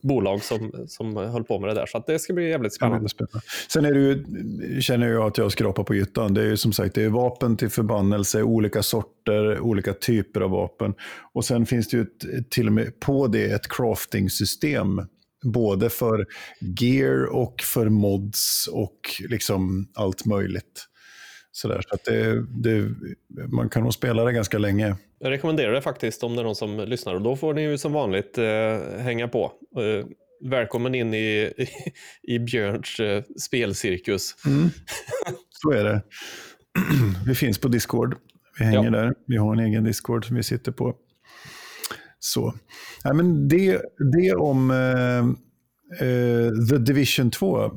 Bolag 0.00 0.44
som, 0.44 0.72
som 0.88 1.16
höll 1.16 1.44
på 1.44 1.58
med 1.60 1.70
det 1.70 1.74
där. 1.74 1.86
Så 1.86 2.04
det 2.06 2.18
ska 2.18 2.32
bli 2.32 2.48
jävligt 2.48 2.74
spännande. 2.74 3.08
spännande. 3.08 3.40
Sen 3.68 3.84
är 3.84 3.94
det 3.94 4.00
ju, 4.00 4.80
känner 4.80 5.08
jag 5.08 5.26
att 5.26 5.38
jag 5.38 5.52
skrapar 5.52 5.84
på 5.84 5.94
ytan. 5.94 6.34
Det 6.34 6.40
är 6.40 6.46
ju 6.46 6.56
som 6.56 6.72
sagt 6.72 6.94
det 6.94 7.02
är 7.02 7.08
vapen 7.08 7.56
till 7.56 7.68
förbannelse, 7.68 8.42
olika 8.42 8.82
sorter, 8.82 9.60
olika 9.60 9.92
typer 9.92 10.40
av 10.40 10.50
vapen. 10.50 10.94
Och 11.32 11.44
sen 11.44 11.66
finns 11.66 11.88
det 11.88 11.96
ju 11.96 12.02
ett, 12.02 12.50
till 12.50 12.66
och 12.66 12.72
med 12.72 13.00
på 13.00 13.26
det 13.26 13.44
ett 13.44 13.68
crafting-system. 13.68 15.06
Både 15.42 15.90
för 15.90 16.26
gear 16.60 17.24
och 17.24 17.62
för 17.62 17.88
mods 17.88 18.68
och 18.72 19.00
liksom 19.28 19.88
allt 19.94 20.26
möjligt. 20.26 20.88
Sådär, 21.60 21.82
så 21.88 21.94
att 21.94 22.04
det, 22.04 22.44
det, 22.48 22.88
man 23.52 23.68
kan 23.68 23.82
nog 23.82 23.94
spela 23.94 24.24
det 24.24 24.32
ganska 24.32 24.58
länge. 24.58 24.96
Jag 25.18 25.30
rekommenderar 25.30 25.72
det 25.72 25.82
faktiskt 25.82 26.22
om 26.22 26.34
det 26.36 26.42
är 26.42 26.44
någon 26.44 26.54
som 26.56 26.80
lyssnar. 26.80 27.14
Och 27.14 27.22
då 27.22 27.36
får 27.36 27.54
ni 27.54 27.62
ju 27.62 27.78
som 27.78 27.92
vanligt 27.92 28.38
eh, 28.38 28.98
hänga 28.98 29.28
på. 29.28 29.52
Eh, 29.76 30.06
välkommen 30.50 30.94
in 30.94 31.14
i, 31.14 31.18
i, 31.56 31.68
i 32.34 32.38
Björns 32.38 33.00
eh, 33.00 33.22
spelcirkus. 33.40 34.34
Så 35.62 35.70
är 35.72 35.84
det. 35.84 36.02
Vi 37.26 37.34
finns 37.34 37.58
på 37.58 37.68
Discord. 37.68 38.16
Vi 38.58 38.64
hänger 38.64 38.84
Ja. 38.84 38.90
där. 38.90 39.14
Vi 39.26 39.36
har 39.36 39.52
en 39.52 39.60
egen 39.60 39.84
Discord 39.84 40.26
som 40.26 40.36
vi 40.36 40.42
sitter 40.42 40.72
på. 40.72 40.94
Så. 42.18 42.54
Nej, 43.04 43.14
men 43.14 43.48
det, 43.48 43.82
det 44.12 44.34
om 44.34 44.70
eh, 44.70 45.46
eh, 45.92 46.68
The 46.70 46.78
Division 46.78 47.30
2. 47.30 47.64
Eh, 47.64 47.70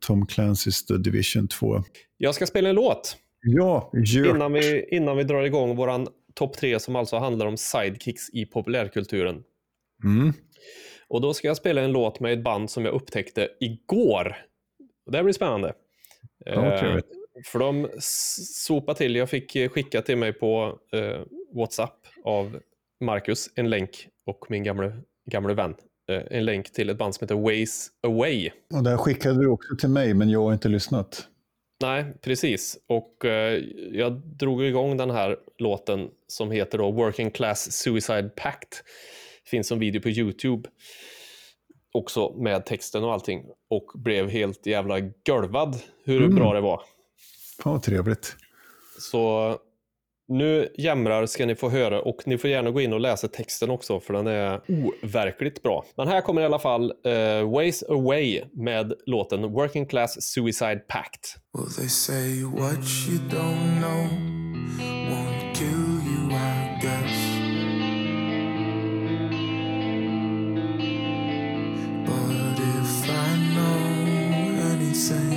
Tom 0.00 0.26
Clancy's 0.26 0.86
The 0.86 0.96
Division 0.96 1.48
2. 1.48 1.82
Jag 2.16 2.34
ska 2.34 2.46
spela 2.46 2.68
en 2.68 2.74
låt 2.74 3.16
Ja, 3.42 3.90
gör. 3.94 4.30
innan 4.36 4.52
vi, 4.52 4.88
innan 4.90 5.16
vi 5.16 5.24
drar 5.24 5.42
igång 5.42 5.76
våran 5.76 6.08
topp 6.34 6.56
tre 6.56 6.80
som 6.80 6.96
alltså 6.96 7.16
handlar 7.16 7.46
om 7.46 7.56
sidekicks 7.56 8.30
i 8.32 8.46
populärkulturen. 8.46 9.42
Mm. 10.04 10.32
Och 11.08 11.20
då 11.20 11.34
ska 11.34 11.48
jag 11.48 11.56
spela 11.56 11.82
en 11.82 11.92
låt 11.92 12.20
med 12.20 12.32
ett 12.32 12.44
band 12.44 12.70
som 12.70 12.84
jag 12.84 12.94
upptäckte 12.94 13.48
igår. 13.60 14.36
Det 15.10 15.16
här 15.16 15.24
blir 15.24 15.32
spännande. 15.34 15.72
Ja, 16.44 16.78
trevligt. 16.78 17.06
för 17.46 17.58
de 17.58 17.88
sopade 17.98 18.98
till, 18.98 19.16
jag 19.16 19.30
fick 19.30 19.56
eh, 19.56 19.68
skicka 19.68 20.02
till 20.02 20.16
mig 20.18 20.32
på 20.32 20.78
eh, 20.92 21.20
WhatsApp 21.54 22.06
av 22.24 22.60
Marcus 23.00 23.50
en 23.54 23.70
länk 23.70 24.08
och 24.26 24.46
min 24.48 24.64
gamle, 24.64 24.92
gamle 25.30 25.54
vän. 25.54 25.74
Eh, 26.08 26.22
en 26.30 26.44
länk 26.44 26.72
till 26.72 26.90
ett 26.90 26.98
band 26.98 27.14
som 27.14 27.24
heter 27.24 27.34
Ways 27.34 27.88
Away. 28.02 28.50
Och 28.74 28.82
där 28.82 28.96
skickade 28.96 29.40
du 29.40 29.46
också 29.48 29.76
till 29.76 29.88
mig, 29.88 30.14
men 30.14 30.30
jag 30.30 30.42
har 30.42 30.52
inte 30.52 30.68
lyssnat. 30.68 31.28
Nej, 31.82 32.04
precis. 32.22 32.78
Och 32.88 33.24
eh, 33.24 33.62
jag 33.92 34.12
drog 34.12 34.62
igång 34.64 34.96
den 34.96 35.10
här 35.10 35.36
låten 35.58 36.08
som 36.28 36.50
heter 36.50 36.78
då 36.78 36.90
Working 36.90 37.30
Class 37.30 37.72
Suicide 37.72 38.28
Pact. 38.36 38.82
Finns 39.50 39.68
som 39.68 39.78
video 39.78 40.02
på 40.02 40.08
YouTube. 40.08 40.68
Också 41.92 42.32
med 42.38 42.66
texten 42.66 43.04
och 43.04 43.12
allting. 43.12 43.44
Och 43.70 43.86
blev 43.94 44.28
helt 44.28 44.66
jävla 44.66 44.96
golvad 45.26 45.76
hur 46.04 46.22
Mm. 46.24 46.34
bra 46.34 46.54
det 46.54 46.60
var. 46.60 46.82
Fan 47.62 47.72
vad 47.72 47.82
trevligt. 47.82 48.36
Så 48.98 49.56
nu 50.28 50.68
jämrar 50.78 51.26
ska 51.26 51.46
ni 51.46 51.54
få 51.54 51.68
höra 51.68 52.00
och 52.00 52.22
ni 52.26 52.38
får 52.38 52.50
gärna 52.50 52.70
gå 52.70 52.80
in 52.80 52.92
och 52.92 53.00
läsa 53.00 53.28
texten 53.28 53.70
också 53.70 54.00
för 54.00 54.14
den 54.14 54.26
är 54.26 54.60
overkligt 54.68 55.62
bra. 55.62 55.84
Men 55.96 56.08
här 56.08 56.20
kommer 56.20 56.42
i 56.42 56.44
alla 56.44 56.58
fall 56.58 56.92
uh, 57.06 57.52
Ways 57.52 57.82
Away 57.82 58.42
med 58.52 58.92
låten 59.06 59.52
Working 59.52 59.86
Class 59.86 60.22
Suicide 60.22 60.80
Pact. 60.88 61.36
Well, 61.58 61.66
they 61.78 61.88
say 61.88 62.44
what 62.44 62.84
you 63.08 63.18
don't 63.30 63.80
know 63.80 64.08
won't 65.10 65.54
kill 65.54 66.02
you, 66.06 66.30
I 66.32 66.78
guess. 66.82 67.36
But 72.06 72.58
if 72.58 73.10
I 73.10 73.36
know 73.54 74.72
anything, 74.72 75.35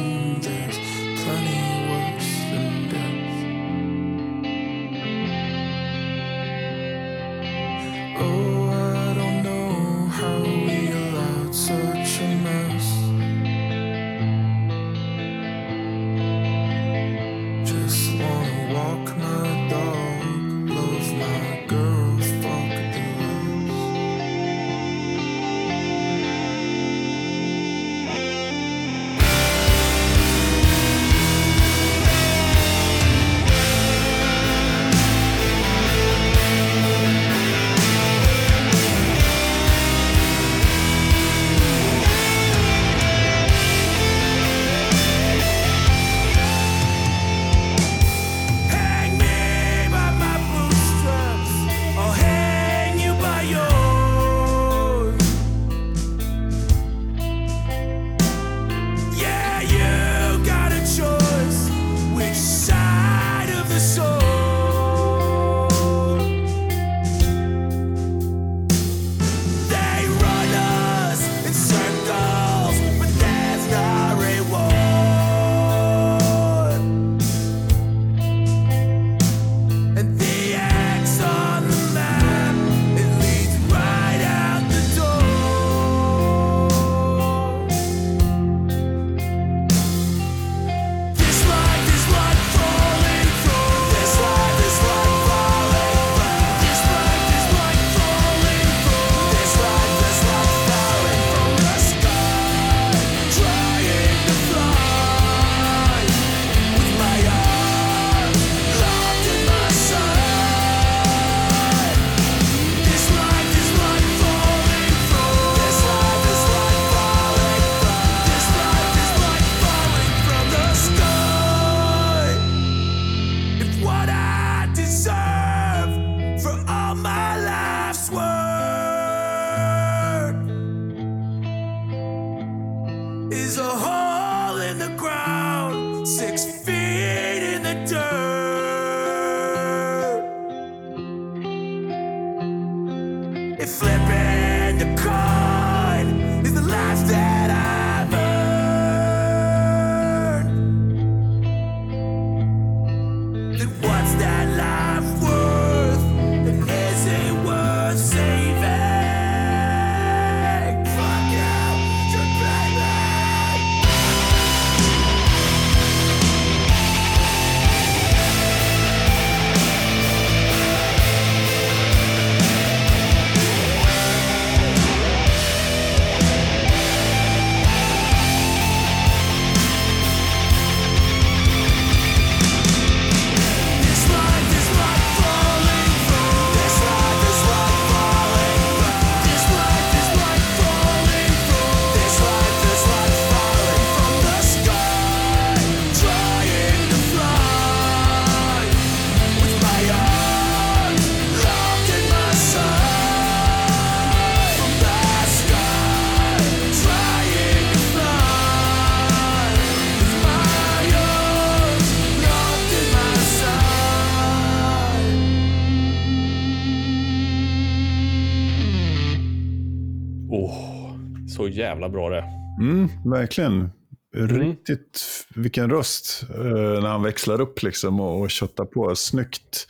så 221.40 221.48
jävla 221.48 221.90
bra 221.90 222.10
det. 222.10 222.24
Mm, 222.60 222.90
verkligen. 223.06 223.70
Riktigt, 224.14 225.02
vilken 225.36 225.70
röst 225.70 226.24
eh, 226.36 226.82
när 226.82 226.88
han 226.88 227.04
växlar 227.04 227.42
upp 227.42 227.64
liksom 227.64 228.00
och, 228.00 228.22
och 228.22 228.30
köttar 228.30 228.66
på. 228.66 228.96
Snyggt 228.96 229.68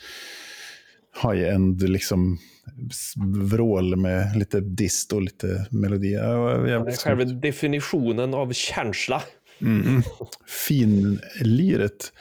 high-end 1.24 1.90
liksom 1.90 2.38
vrål 3.44 3.96
med 3.96 4.38
lite 4.38 4.60
dist 4.60 5.14
och 5.14 5.22
lite 5.22 5.68
melodi. 5.72 6.12
Jävligt 6.12 7.00
själva 7.00 7.24
snyggt. 7.24 7.42
definitionen 7.42 8.34
av 8.34 8.54
känsla. 8.54 9.22
Finliret. 10.48 12.14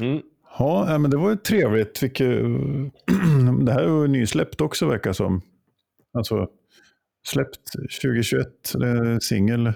Mm. 0.00 0.20
Ja, 0.58 0.98
men 0.98 1.10
det 1.10 1.16
var 1.16 1.30
ju 1.30 1.36
trevligt. 1.36 2.02
Vilket, 2.02 2.28
det 3.66 3.72
här 3.72 3.80
är 3.80 4.02
ju 4.02 4.08
nysläppt 4.08 4.60
också 4.60 4.86
verkar 4.86 5.12
som. 5.12 5.42
Alltså, 6.12 6.48
släppt 7.26 7.72
2021, 8.02 8.46
det 8.74 8.86
är 8.88 9.18
singel. 9.20 9.72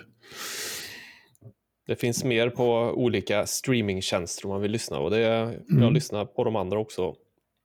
Det 1.87 1.97
finns 1.97 2.25
mer 2.25 2.51
på 2.51 2.73
olika 2.97 3.47
streamingtjänster 3.47 4.45
om 4.47 4.51
man 4.51 4.61
vill 4.63 4.71
lyssna 4.71 4.99
och 4.99 5.11
det, 5.11 5.19
jag 5.21 5.49
Mm. 5.71 5.83
har 5.83 5.91
lyssnat 5.91 6.35
på 6.35 6.45
de 6.45 6.57
andra 6.57 6.79
också 6.79 7.15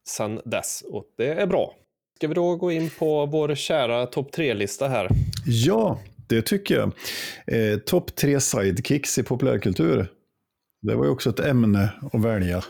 sen 0.08 0.42
dess 0.46 0.84
och 0.90 1.06
det 1.18 1.28
är 1.28 1.48
bra. 1.48 1.74
Ska 2.18 2.28
vi 2.28 2.34
då 2.34 2.56
gå 2.56 2.72
in 2.72 2.90
på 2.90 3.26
vår 3.26 3.56
kära 3.56 4.06
topp 4.06 4.32
tre-lista 4.32 4.88
här? 4.88 5.10
Ja, 5.46 6.00
det 6.28 6.42
tycker 6.42 6.76
jag. 6.76 6.92
Eh, 7.48 7.78
Topp 7.80 8.16
tre 8.16 8.40
sidekicks 8.40 9.18
i 9.18 9.24
populärkultur. 9.24 10.08
Det 10.86 10.96
var 10.96 11.06
ju 11.06 11.12
också 11.12 11.30
ett 11.30 11.40
ämne 11.40 11.90
att 12.14 12.22
välja. 12.22 12.64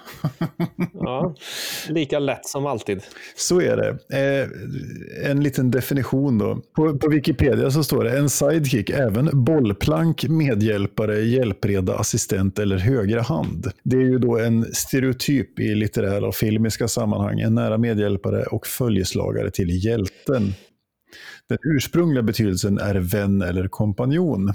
Ja, 0.93 1.35
lika 1.89 2.19
lätt 2.19 2.45
som 2.45 2.65
alltid. 2.65 3.01
Så 3.35 3.61
är 3.61 3.77
det. 3.77 3.89
Eh, 4.17 4.49
en 5.31 5.43
liten 5.43 5.71
definition 5.71 6.37
då. 6.37 6.61
På, 6.75 6.97
på 6.97 7.09
Wikipedia 7.09 7.71
så 7.71 7.83
står 7.83 8.03
det 8.03 8.17
en 8.17 8.29
sidekick, 8.29 8.89
även 8.89 9.29
bollplank, 9.33 10.27
medhjälpare, 10.29 11.21
hjälpreda, 11.21 11.95
assistent 11.95 12.59
eller 12.59 12.77
högra 12.77 13.21
hand. 13.21 13.71
Det 13.83 13.97
är 13.97 14.01
ju 14.01 14.17
då 14.17 14.39
en 14.39 14.65
stereotyp 14.73 15.59
i 15.59 15.75
litterära 15.75 16.27
och 16.27 16.35
filmiska 16.35 16.87
sammanhang, 16.87 17.39
en 17.39 17.55
nära 17.55 17.77
medhjälpare 17.77 18.43
och 18.43 18.67
följeslagare 18.67 19.51
till 19.51 19.85
hjälten. 19.85 20.53
Den 21.49 21.57
ursprungliga 21.63 22.23
betydelsen 22.23 22.77
är 22.77 22.95
vän 22.95 23.41
eller 23.41 23.67
kompanjon. 23.67 24.53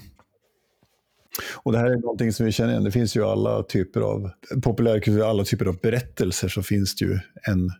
Och 1.63 1.73
det 1.73 1.79
här 1.79 1.91
är 1.91 1.97
någonting 1.97 2.33
som 2.33 2.47
vi 2.47 2.53
känner 2.53 2.71
igen. 2.71 2.85
Det 2.85 2.91
finns 2.91 3.17
ju 3.17 3.25
alla 3.25 3.63
typer 3.63 4.01
av 4.01 4.31
populärkultur, 4.63 5.31
alla 5.31 5.45
typer 5.45 5.67
av 5.67 5.77
berättelser 5.83 6.49
så 6.49 6.63
finns 6.63 6.97
det 6.97 7.05
ju 7.05 7.19
en 7.49 7.71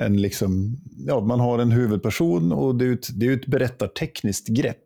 en 0.00 0.22
liksom, 0.22 0.76
ja, 1.06 1.20
man 1.20 1.40
har 1.40 1.58
en 1.58 1.70
huvudperson 1.70 2.52
och 2.52 2.74
det 2.74 2.84
är 2.84 2.92
ett, 2.92 3.20
det 3.20 3.26
är 3.26 3.32
ett 3.32 3.46
berättartekniskt 3.46 4.48
grepp. 4.48 4.76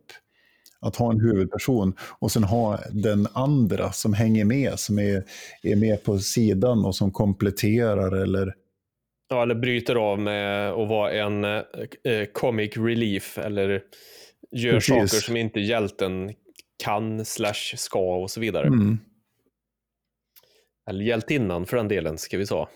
Att 0.79 0.95
ha 0.95 1.11
en 1.11 1.19
huvudperson 1.19 1.93
och 2.19 2.31
sen 2.31 2.43
ha 2.43 2.79
den 2.91 3.27
andra 3.33 3.91
som 3.91 4.13
hänger 4.13 4.45
med, 4.45 4.79
som 4.79 4.99
är, 4.99 5.23
är 5.63 5.75
med 5.75 6.03
på 6.03 6.19
sidan 6.19 6.85
och 6.85 6.95
som 6.95 7.11
kompletterar 7.11 8.11
eller 8.11 8.53
Ja, 9.29 9.43
eller 9.43 9.55
bryter 9.55 9.95
av 9.95 10.19
med 10.19 10.71
att 10.71 10.89
vara 10.89 11.11
en 11.11 11.43
eh, 11.43 11.61
eh, 12.03 12.25
comic 12.33 12.77
relief 12.77 13.37
eller 13.37 13.81
gör 14.51 14.73
Precis. 14.73 14.87
saker 14.87 15.21
som 15.25 15.37
inte 15.37 15.59
hjälten 15.59 16.33
kan 16.83 17.25
slash 17.25 17.75
ska 17.75 18.15
och 18.15 18.31
så 18.31 18.39
vidare. 18.39 18.67
mm, 18.67 18.97
Eller 20.89 21.05
hjältinnan 21.05 21.65
för 21.65 21.77
den 21.77 21.87
delen, 21.87 22.17
ska 22.17 22.37
vi 22.37 22.45
säga. 22.45 22.67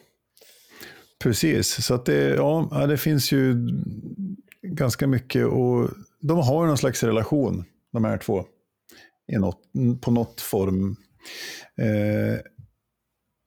Precis, 1.24 1.86
så 1.86 1.94
att 1.94 2.06
det, 2.06 2.36
ja, 2.36 2.86
det 2.90 2.98
finns 2.98 3.32
ju 3.32 3.56
ganska 4.62 5.08
mycket 5.08 5.46
och 5.46 5.90
de 6.20 6.38
har 6.38 6.68
någon 6.68 6.78
slags 6.78 7.04
relation, 7.04 7.66
de 7.92 8.06
här 8.06 8.18
två, 8.18 8.46
i 9.32 9.38
något, 9.38 9.62
på 10.02 10.12
något 10.12 10.42
form. 10.42 10.96
Eh, 11.78 12.40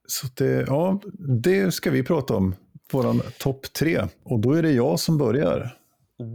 så 0.08 0.26
det, 0.36 0.64
ja, 0.66 1.00
det 1.42 1.72
ska 1.72 1.90
vi 1.90 2.02
prata 2.02 2.36
om, 2.36 2.54
våran 2.92 3.22
topp 3.38 3.72
tre. 3.72 4.06
Och 4.22 4.40
då 4.40 4.52
är 4.52 4.62
det 4.62 4.72
jag 4.72 5.00
som 5.00 5.18
börjar. 5.18 5.78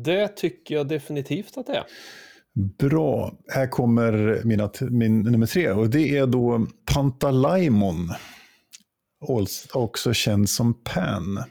Det 0.06 0.28
tycker 0.28 0.76
jag 0.76 0.88
definitivt 0.88 1.58
att 1.58 1.68
det 1.68 1.76
är. 1.76 1.86
Bra, 2.58 3.34
här 3.48 3.68
kommer 3.68 4.42
mina, 4.44 4.70
min 4.80 5.22
nummer 5.22 5.46
tre 5.46 5.72
och 5.72 5.90
det 5.90 6.18
är 6.18 6.28
då 6.28 6.68
Pantalaimon. 6.94 8.12
Också 9.74 10.14
känd 10.14 10.50
som 10.50 10.74
Pan. 10.84 11.44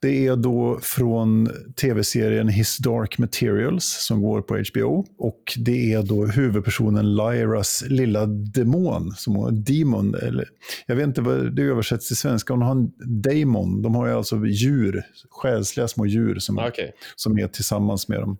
Det 0.00 0.26
är 0.26 0.36
då 0.36 0.78
från 0.82 1.48
tv-serien 1.80 2.48
His 2.48 2.78
Dark 2.78 3.18
Materials 3.18 4.06
som 4.06 4.22
går 4.22 4.42
på 4.42 4.56
HBO. 4.56 5.06
Och 5.18 5.42
det 5.56 5.92
är 5.92 6.02
då 6.02 6.26
huvudpersonen 6.26 7.16
Lyras 7.16 7.84
lilla 7.88 8.26
demon. 8.26 9.12
Som 9.16 9.64
demon, 9.64 10.14
eller, 10.14 10.48
jag 10.86 10.96
vet 10.96 11.06
inte 11.06 11.20
vad 11.20 11.56
det 11.56 11.62
översätts 11.62 12.08
till 12.08 12.16
svenska. 12.16 12.52
Hon 12.52 12.62
har 12.62 12.72
en 12.72 12.92
daemon. 13.22 13.82
De 13.82 13.94
har 13.94 14.06
ju 14.06 14.12
alltså 14.12 14.46
djur, 14.46 15.02
själsliga 15.30 15.88
små 15.88 16.06
djur 16.06 16.38
som, 16.38 16.58
Okej. 16.58 16.92
som 17.16 17.38
är 17.38 17.48
tillsammans 17.48 18.08
med 18.08 18.20
dem. 18.20 18.38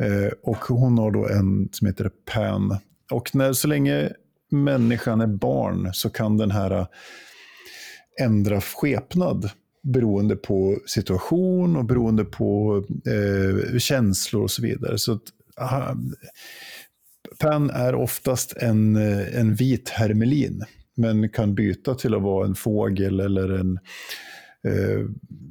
Eh, 0.00 0.32
och 0.42 0.56
hon 0.56 0.98
har 0.98 1.10
då 1.10 1.28
en 1.28 1.68
som 1.72 1.86
heter 1.86 2.10
Pan. 2.32 2.78
Och 3.12 3.34
när, 3.34 3.52
så 3.52 3.68
länge 3.68 4.10
människan 4.50 5.20
är 5.20 5.26
barn 5.26 5.90
så 5.92 6.10
kan 6.10 6.36
den 6.36 6.50
här 6.50 6.70
eh, 6.70 6.86
ändra 8.20 8.60
skepnad 8.60 9.50
beroende 9.82 10.36
på 10.36 10.78
situation 10.86 11.76
och 11.76 11.84
beroende 11.84 12.24
på 12.24 12.84
eh, 13.06 13.78
känslor 13.78 14.42
och 14.42 14.50
så 14.50 14.62
vidare. 14.62 14.98
Så 14.98 15.12
att, 15.12 15.22
aha, 15.60 15.96
Pan 17.38 17.70
är 17.70 17.94
oftast 17.94 18.56
en, 18.56 18.96
eh, 18.96 19.40
en 19.40 19.54
vit 19.54 19.88
hermelin, 19.88 20.64
men 20.96 21.28
kan 21.28 21.54
byta 21.54 21.94
till 21.94 22.14
att 22.14 22.22
vara 22.22 22.46
en 22.46 22.54
fågel 22.54 23.20
eller 23.20 23.48
en, 23.48 23.78
eh, 24.64 25.06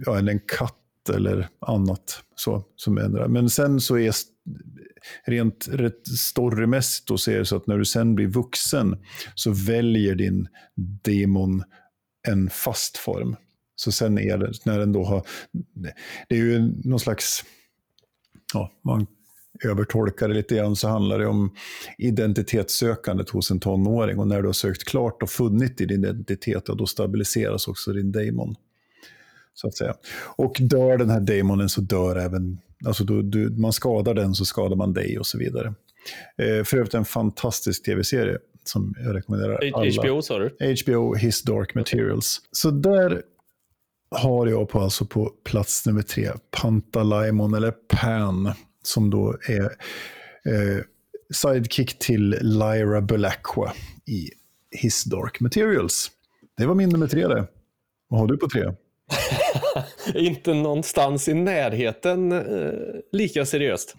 ja, 0.06 0.18
eller 0.18 0.32
en 0.32 0.42
katt 0.58 0.79
eller 1.10 1.48
annat 1.60 2.24
så, 2.36 2.64
som 2.76 2.98
ändrar. 2.98 3.28
Men 3.28 3.50
sen 3.50 3.80
så 3.80 3.98
är 3.98 4.14
rent 5.26 5.68
rätt 5.72 6.08
storymässigt 6.08 7.08
då 7.08 7.18
så 7.18 7.32
är 7.32 7.38
det 7.40 7.46
så 7.46 7.56
att 7.56 7.68
när 7.68 7.78
du 7.78 7.86
sen 7.86 8.16
blir 8.16 8.28
vuxen 8.28 8.98
så 9.36 9.52
väljer 9.52 10.16
din 10.16 10.48
demon 11.04 11.64
en 12.28 12.50
fast 12.50 12.98
form. 12.98 13.36
Så 13.76 13.92
sen 13.92 14.20
är 14.20 14.38
det, 14.38 14.52
när 14.66 14.80
den 14.80 14.92
då 14.92 15.04
har, 15.04 15.26
det 16.30 16.36
är 16.36 16.40
ju 16.40 16.74
någon 16.84 17.00
slags, 17.00 17.46
ja, 18.54 18.72
man 18.84 19.08
övertolkar 19.64 20.28
det 20.28 20.34
lite 20.34 20.56
grann 20.56 20.76
så 20.76 20.88
handlar 20.88 21.20
det 21.20 21.28
om 21.28 21.56
identitetssökandet 21.98 23.30
hos 23.30 23.52
en 23.52 23.60
tonåring 23.60 24.20
och 24.20 24.28
när 24.28 24.42
du 24.42 24.48
har 24.48 24.54
sökt 24.54 24.84
klart 24.84 25.24
och 25.24 25.30
funnit 25.30 25.78
din 25.78 25.92
identitet, 25.92 26.66
då 26.66 26.86
stabiliseras 26.86 27.68
också 27.68 27.94
din 27.94 28.12
demon. 28.12 28.56
Så 29.62 29.68
att 29.68 29.76
säga. 29.76 29.94
Och 30.36 30.58
dör 30.60 30.98
den 30.98 31.10
här 31.10 31.20
demonen 31.20 31.70
så 31.70 31.82
dör 31.82 32.16
även 32.16 32.60
Alltså 32.86 33.04
du, 33.04 33.22
du, 33.22 33.50
man 33.50 33.74
skadar 33.74 34.14
den 34.14 34.34
så 34.34 34.46
skadar 34.46 34.76
man 34.76 34.94
dig 34.94 35.20
och 35.20 35.28
så 35.28 35.38
vidare. 35.38 35.74
Eh, 36.38 36.64
för 36.64 36.78
övrigt 36.78 36.94
en 36.94 37.06
fantastisk 37.06 37.86
tv-serie 37.86 38.38
som 38.64 38.96
jag 39.06 39.16
rekommenderar 39.16 39.60
alla. 39.74 40.02
HBO 40.02 40.22
sa 40.22 40.40
du? 40.40 40.76
HBO 40.84 41.16
His 41.16 41.42
Dark 41.42 41.76
Materials. 41.76 42.42
Så 42.52 42.72
där 42.72 43.22
har 44.12 44.48
jag 44.48 44.70
på, 44.70 44.80
alltså 44.80 45.06
på 45.06 45.34
plats 45.44 45.86
nummer 45.86 46.02
tre 46.02 46.32
Pantalaimon, 46.62 47.54
eller 47.54 47.72
Pan, 47.72 48.52
som 48.84 49.10
då 49.10 49.38
är 49.48 49.64
eh, 50.46 50.84
sidekick 51.34 52.00
till 52.00 52.30
Lyra 52.42 53.02
Belacqua 53.02 53.74
i 54.06 54.30
His 54.72 55.04
Dark 55.04 55.40
Materials. 55.40 56.12
Det 56.58 56.66
var 56.66 56.76
min 56.76 56.90
nummer 56.90 57.08
tre 57.08 57.28
det. 57.28 57.48
Vad 58.08 58.20
har 58.20 58.28
du 58.28 58.38
på 58.38 58.50
tre? 58.50 58.74
Inte 60.16 60.54
någonstans 60.54 61.28
i 61.28 61.34
närheten 61.34 62.32
eh, 62.32 62.74
lika 63.12 63.46
seriöst. 63.46 63.96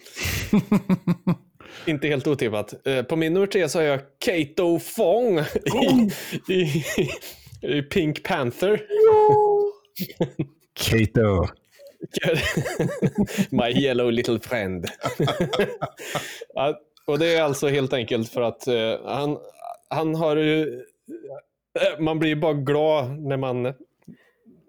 Inte 1.87 2.09
helt 2.09 2.27
otippat. 2.27 2.87
Eh, 2.87 3.03
på 3.03 3.17
min 3.17 3.33
nummer 3.33 3.47
tre 3.47 3.69
så 3.69 3.79
har 3.79 3.85
jag 3.85 4.01
Kato 4.19 4.79
Fong 4.79 5.39
i, 6.49 6.55
i, 6.55 6.85
i 7.63 7.83
Pink 7.83 8.23
Panther. 8.23 8.83
Kato. 10.75 11.47
My 13.51 13.71
yellow 13.85 14.13
little 14.13 14.41
friend. 14.41 14.87
och 17.07 17.19
det 17.19 17.35
är 17.35 17.43
alltså 17.43 17.69
helt 17.69 17.93
enkelt 17.93 18.33
för 18.33 18.41
att 18.41 18.67
eh, 18.67 18.95
han, 19.05 19.39
han 19.89 20.15
har 20.15 20.37
ju... 20.37 20.63
eh, 21.81 22.01
man 22.01 22.19
blir 22.19 22.37
bara 22.37 22.53
glad 22.53 23.21
när 23.21 23.37
man, 23.37 23.75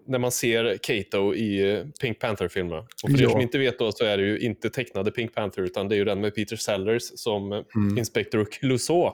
när 0.06 0.18
man 0.18 0.32
ser 0.32 0.78
Kato 0.82 1.34
i 1.34 1.72
eh, 1.74 1.84
Pink 2.00 2.18
Panther-filmerna. 2.18 2.78
Och 3.04 3.10
för 3.10 3.18
er 3.18 3.22
Ja. 3.22 3.30
som 3.30 3.40
inte 3.40 3.58
vet 3.58 3.78
då 3.78 3.92
så 3.92 4.04
är 4.04 4.16
det 4.18 4.22
ju 4.24 4.38
inte 4.38 4.70
tecknade 4.70 5.10
Pink 5.10 5.34
Panther 5.34 5.62
utan 5.62 5.88
det 5.88 5.94
är 5.94 5.96
ju 5.96 6.04
den 6.04 6.20
med 6.20 6.34
Peter 6.34 6.56
Sellers 6.56 7.02
som 7.14 7.52
eh, 7.52 7.60
Inspector 7.98 8.44
Clouseau. 8.44 9.12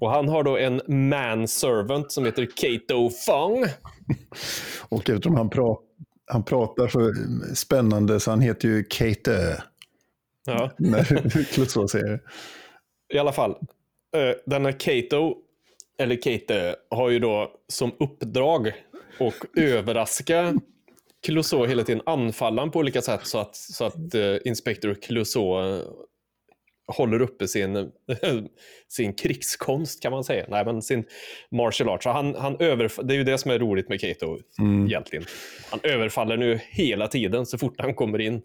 Och 0.00 0.10
han 0.10 0.28
har 0.28 0.42
då 0.42 0.58
en 0.58 0.80
manservant 1.10 2.12
som 2.12 2.24
heter 2.24 2.48
Kato 2.56 3.10
Fong. 3.10 3.64
Och 4.88 5.10
eftersom 5.10 5.34
han, 5.34 5.50
pra 5.50 5.76
han 6.26 6.44
pratar 6.44 6.88
så 6.88 7.12
spännande 7.54 8.20
så 8.20 8.30
han 8.30 8.40
heter 8.40 8.68
ju 8.68 8.84
Kate. 8.84 9.62
Ja. 10.46 10.70
När 10.78 11.04
Clouseau 11.52 11.88
säger 11.88 12.06
det. 12.08 12.20
I 13.14 13.18
alla 13.18 13.32
fall, 13.32 13.50
eh, 14.16 14.30
denna 14.46 14.72
Kato, 14.72 15.36
eller 15.98 16.22
Kate, 16.22 16.76
har 16.90 17.10
ju 17.10 17.18
då 17.18 17.50
som 17.68 17.92
uppdrag 18.00 18.72
att 19.20 19.58
överraska 19.58 20.54
Clouseau 21.26 21.66
hela 21.66 21.82
tiden, 21.82 22.02
anfalla 22.06 22.66
på 22.66 22.78
olika 22.78 23.02
sätt 23.02 23.20
så 23.26 23.38
att, 23.38 23.56
så 23.56 23.84
att 23.84 24.14
eh, 24.14 24.36
Inspector 24.44 24.94
Clouseau 24.94 25.76
eh, 25.76 25.82
håller 26.86 27.22
uppe 27.22 27.48
sin, 27.48 27.90
sin 28.88 29.12
krigskonst 29.14 30.02
kan 30.02 30.12
man 30.12 30.24
säga. 30.24 30.46
Nej, 30.48 30.64
men 30.64 30.82
sin 30.82 31.04
martial 31.50 31.88
arts. 31.88 32.04
Så 32.04 32.10
han, 32.10 32.34
han 32.34 32.56
överf- 32.56 33.02
det 33.02 33.14
är 33.14 33.18
ju 33.18 33.24
det 33.24 33.38
som 33.38 33.50
är 33.50 33.58
roligt 33.58 33.88
med 33.88 34.00
Kato 34.00 34.38
egentligen. 34.86 35.24
Han 35.70 35.80
överfaller 35.82 36.36
nu 36.36 36.60
hela 36.68 37.08
tiden 37.08 37.46
så 37.46 37.58
fort 37.58 37.74
han 37.78 37.94
kommer 37.94 38.20
in 38.20 38.42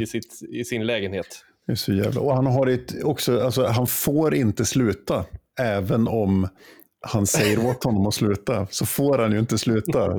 i, 0.00 0.06
sitt, 0.06 0.42
i 0.48 0.64
sin 0.64 0.86
lägenhet. 0.86 1.44
Det 1.66 1.72
är 1.72 1.76
så 1.76 1.92
jävla... 1.92 2.20
Och 2.20 2.34
han 2.34 2.46
har 2.46 2.66
ett, 2.66 3.04
också, 3.04 3.40
alltså, 3.40 3.66
han 3.66 3.86
får 3.86 4.34
inte 4.34 4.64
sluta, 4.64 5.24
även 5.60 6.08
om 6.08 6.48
han 7.02 7.26
säger 7.26 7.66
åt 7.66 7.84
honom 7.84 8.06
att 8.06 8.14
sluta, 8.14 8.66
så 8.70 8.86
får 8.86 9.18
han 9.18 9.32
ju 9.32 9.38
inte 9.38 9.58
sluta. 9.58 10.08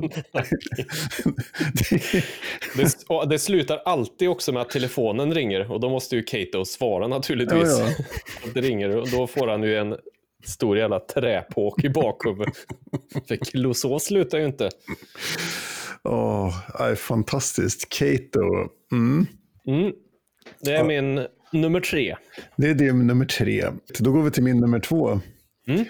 det, 2.76 3.28
Det, 3.28 3.38
slutar 3.38 3.82
alltid 3.84 4.28
också 4.28 4.52
med 4.52 4.62
att 4.62 4.70
telefonen 4.70 5.34
ringer 5.34 5.72
och 5.72 5.80
då 5.80 5.90
måste 5.90 6.16
ju 6.16 6.22
Kato 6.22 6.64
svara 6.64 7.08
naturligtvis. 7.08 7.78
Ja, 7.78 7.86
Att 8.44 8.54
det 8.54 8.60
ringer 8.60 8.96
och 8.96 9.10
då 9.10 9.26
får 9.26 9.48
han 9.48 9.62
ju 9.62 9.76
en 9.76 9.96
stor 10.44 10.78
jävla 10.78 11.00
träpåk 11.00 11.84
i 11.84 11.88
bakhuvudet. 11.88 12.54
För 13.28 13.36
Clouseau 13.36 13.98
slutar 13.98 14.38
ju 14.38 14.46
inte. 14.46 14.70
åh, 16.02 16.80
är 16.80 16.94
fantastiskt. 16.94 17.88
Kato. 17.88 18.40
Mm. 18.92 19.26
Mm. 19.66 19.92
Det 20.60 20.72
är 20.72 20.84
min 20.84 21.26
nummer 21.52 21.80
tre. 21.80 22.16
Det 22.56 22.68
är 22.68 22.74
det 22.74 22.92
med 22.92 23.06
nummer 23.06 23.26
tre. 23.26 23.64
Då 23.98 24.12
går 24.12 24.22
vi 24.22 24.30
till 24.30 24.42
min 24.42 24.60
nummer 24.60 24.80
två. 24.80 25.20
Mm. 25.68 25.84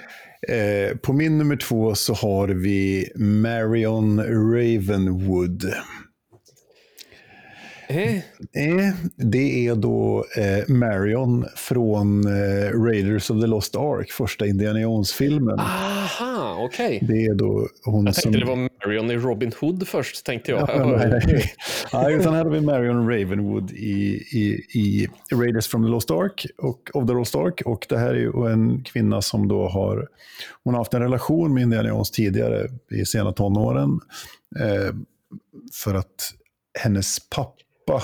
Eh, 0.49 0.97
på 0.97 1.13
min 1.13 1.39
nummer 1.39 1.57
två 1.57 1.95
så 1.95 2.15
har 2.15 2.49
vi 2.49 3.09
Marion 3.15 4.21
Ravenwood. 4.23 5.65
Eh, 7.89 8.17
Eh, 8.55 8.95
det 9.17 9.67
är 9.67 9.75
då 9.75 10.25
eh, 10.37 10.75
Marion 10.75 11.47
från 11.57 12.25
Raiders 12.87 13.31
of 13.31 13.41
the 13.41 13.47
Lost 13.47 13.77
Ark, 13.77 14.11
första 14.11 14.47
Indiana 14.47 14.81
Jones-filmen. 14.81 15.59
aha, 15.59 16.32
okej. 16.59 16.99
Det 17.03 17.25
är 17.25 17.35
då 17.35 17.69
hon 17.85 18.07
Jag 18.07 18.15
som... 18.15 18.23
tänkte 18.23 18.41
det 18.41 18.47
var 18.47 18.87
Marion 18.87 19.11
i 19.11 19.17
Robin 19.17 19.53
Hood 19.61 19.89
först, 19.89 20.27
tänkte 20.27 20.51
jag. 20.51 20.61
Ja, 20.69 20.85
nej, 20.85 21.55
nej, 21.93 22.15
utan 22.15 22.35
här 22.35 22.45
har 22.45 22.51
vi 22.51 22.61
Marion 22.61 23.11
Ravenwood 23.11 23.71
i, 23.71 24.23
i, 24.33 24.67
i 24.79 25.09
Raiders 25.33 25.67
from 25.69 25.85
the 25.85 25.89
Lost 25.89 26.11
Ark 26.11 26.47
och 26.59 26.91
of 26.95 27.09
the 27.09 27.15
Lost 27.15 27.35
Ark. 27.35 27.63
Och 27.65 27.87
det 27.89 27.99
här 27.99 28.15
är 28.15 28.51
en 28.51 28.85
kvinna 28.85 29.23
som 29.23 29.49
då 29.49 29.69
har, 29.69 30.09
hon 30.65 30.75
har 30.75 30.81
haft 30.81 30.95
en 30.95 31.03
relation 31.03 31.55
med 31.55 31.63
Indiana 31.63 31.89
Jones 31.89 32.11
tidigare 32.11 32.69
i 32.91 33.05
sena 33.05 33.33
tonåren. 33.33 34.01
Eh, 34.61 34.95
för 35.73 35.95
att 35.95 36.35
hennes 36.79 37.29
pappa 37.29 38.03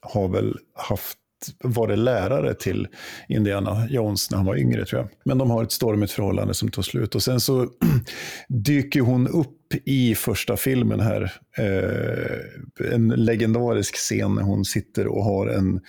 har 0.00 0.28
väl 0.28 0.56
haft 0.74 1.18
varit 1.64 1.98
lärare 1.98 2.54
till 2.54 2.88
Indiana 3.28 3.86
Jones 3.90 4.30
när 4.30 4.36
han 4.38 4.46
var 4.46 4.56
yngre 4.56 4.84
tror 4.84 5.00
jag. 5.02 5.08
Men 5.24 5.38
de 5.38 5.50
har 5.50 5.62
ett 5.62 5.72
stormigt 5.72 6.12
förhållande 6.12 6.54
som 6.54 6.70
tar 6.70 6.82
slut. 6.82 7.14
Och 7.14 7.22
sen 7.22 7.40
så 7.40 7.68
dyker 8.48 9.00
hon 9.00 9.28
upp 9.28 9.54
i 9.84 10.14
första 10.14 10.56
filmen 10.56 11.00
här. 11.00 11.32
Eh, 11.58 12.92
en 12.94 13.08
legendarisk 13.08 13.94
scen 13.96 14.34
när 14.34 14.42
hon 14.42 14.64
sitter 14.64 15.06
och 15.06 15.24
har 15.24 15.46
en 15.46 15.80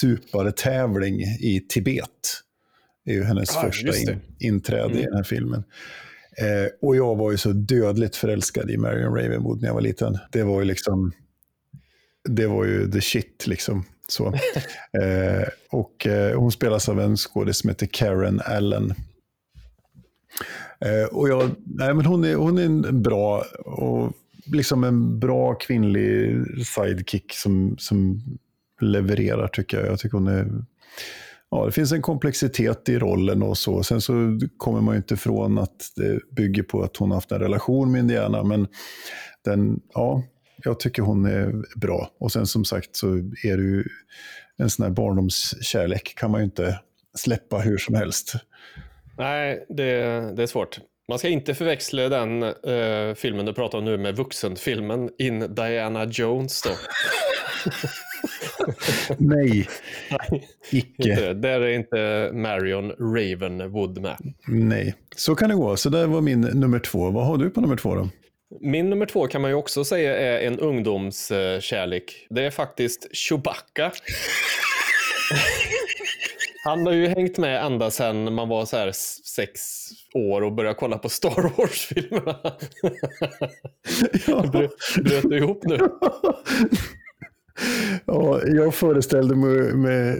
supertävling 0.00 1.20
i 1.20 1.66
Tibet. 1.68 2.08
Det 3.04 3.10
är 3.10 3.14
ju 3.14 3.24
hennes 3.24 3.56
Ah, 3.56 3.62
första 3.62 3.90
det. 3.90 4.00
in, 4.02 4.20
inträde 4.40 4.88
i 4.94 4.98
Mm. 4.98 5.04
den 5.04 5.14
här 5.16 5.22
filmen. 5.24 5.64
Eh, 6.38 6.70
och 6.82 6.96
jag 6.96 7.16
var 7.16 7.30
ju 7.30 7.36
så 7.36 7.52
dödligt 7.52 8.16
förälskad 8.16 8.70
i 8.70 8.76
Marion 8.76 9.14
Ravenwood 9.14 9.60
när 9.60 9.68
jag 9.68 9.74
var 9.74 9.80
liten. 9.80 10.18
Det 10.32 10.42
var 10.42 10.60
ju 10.60 10.64
liksom, 10.64 11.12
det 12.28 12.46
var 12.46 12.64
ju 12.64 12.90
the 12.90 13.00
shit 13.00 13.46
liksom. 13.46 13.84
Så. 14.12 14.34
Eh, 15.02 15.48
och 15.70 16.06
eh, 16.06 16.38
hon 16.38 16.52
spelas 16.52 16.88
av 16.88 17.00
en 17.00 17.16
skådespelare 17.16 17.54
som 17.54 17.68
heter 17.68 17.86
Karen 17.86 18.40
Allen. 18.44 18.94
Eh, 20.80 21.04
och 21.12 21.28
jag, 21.28 21.50
nej, 21.64 21.94
men 21.94 22.06
hon, 22.06 22.24
är, 22.24 22.34
hon 22.34 22.58
är 22.58 22.64
en 22.64 23.02
bra, 23.02 23.44
och 23.64 24.12
liksom 24.46 24.84
en 24.84 25.18
bra 25.18 25.54
kvinnlig 25.54 26.44
sidekick 26.66 27.32
som, 27.32 27.76
som 27.78 28.22
levererar 28.80 29.48
tycker 29.48 29.80
jag. 29.80 29.86
Jag 29.86 29.98
tycker 29.98 30.18
hon 30.18 30.26
är 30.26 30.64
Ja, 31.54 31.66
det 31.66 31.72
finns 31.72 31.92
en 31.92 32.02
komplexitet 32.02 32.88
i 32.88 32.98
rollen 32.98 33.42
och 33.42 33.58
så. 33.58 33.82
Sen 33.82 34.00
så 34.00 34.38
kommer 34.56 34.80
man 34.80 34.94
ju 34.94 34.96
inte 34.96 35.14
ifrån 35.14 35.58
att 35.58 35.76
det 35.96 36.34
bygger 36.36 36.62
på 36.62 36.82
att 36.82 36.96
hon 36.96 37.10
har 37.10 37.16
haft 37.16 37.32
en 37.32 37.38
relation 37.38 37.92
med 37.92 37.98
Indiana. 37.98 38.44
Men 38.44 38.68
den, 39.44 39.80
ja, 39.94 40.22
jag 40.64 40.80
tycker 40.80 41.02
hon 41.02 41.24
är 41.24 41.78
bra. 41.78 42.10
Och 42.18 42.32
sen 42.32 42.46
som 42.46 42.64
sagt 42.64 42.96
så 42.96 43.06
är 43.44 43.56
det 43.56 43.62
ju 43.62 43.84
en 44.56 44.70
sån 44.70 44.82
här 44.82 44.90
barndomskärlek 44.90 46.14
kan 46.16 46.30
man 46.30 46.40
ju 46.40 46.44
inte 46.44 46.80
släppa 47.14 47.58
hur 47.58 47.78
som 47.78 47.94
helst. 47.94 48.34
Nej, 49.18 49.66
det, 49.68 49.94
det 50.36 50.42
är 50.42 50.46
svårt. 50.46 50.78
Man 51.08 51.18
ska 51.18 51.28
inte 51.28 51.54
förväxla 51.54 52.08
den 52.08 52.42
eh, 52.42 53.14
filmen 53.14 53.46
du 53.46 53.52
pratar 53.52 53.78
om 53.78 53.84
nu 53.84 53.98
med 53.98 54.16
vuxenfilmen 54.16 55.10
In 55.18 55.54
Diana 55.54 56.04
Jones. 56.04 56.62
Då. 56.62 56.70
Nej, 59.18 59.68
icke. 60.70 61.32
Där 61.32 61.60
är 61.60 61.68
inte 61.68 62.30
Marion 62.32 62.90
Ravenwood 62.90 64.02
med. 64.02 64.16
Nej, 64.46 64.94
så 65.16 65.34
kan 65.34 65.48
det 65.48 65.54
gå. 65.54 65.76
Så 65.76 65.88
där 65.88 66.06
var 66.06 66.20
min 66.20 66.40
nummer 66.40 66.78
två. 66.78 67.10
Vad 67.10 67.26
har 67.26 67.36
du 67.36 67.50
på 67.50 67.60
nummer 67.60 67.76
två 67.76 67.94
då? 67.94 68.08
Min 68.60 68.90
nummer 68.90 69.06
två 69.06 69.26
kan 69.26 69.40
man 69.40 69.50
ju 69.50 69.54
också 69.54 69.84
säga 69.84 70.16
är 70.16 70.46
en 70.46 70.58
ungdomskärlek. 70.58 72.26
Det 72.30 72.42
är 72.44 72.50
faktiskt 72.50 73.16
Chewbacca. 73.16 73.92
Han 76.64 76.86
har 76.86 76.92
ju 76.92 77.06
hängt 77.06 77.38
med 77.38 77.64
ända 77.64 77.90
sedan 77.90 78.34
man 78.34 78.48
var 78.48 78.64
så 78.64 78.76
här 78.76 78.92
sex 79.36 79.60
år 80.14 80.42
och 80.42 80.52
började 80.52 80.74
kolla 80.74 80.98
på 80.98 81.08
Star 81.08 81.56
Wars-filmerna. 81.56 82.38
Brö- 84.26 85.02
Bröt 85.02 85.22
du 85.30 85.36
ihop 85.38 85.64
nu? 85.64 85.78
Ja, 88.06 88.40
jag 88.46 88.74
föreställde 88.74 89.36
mig 89.36 89.74
med 89.74 90.18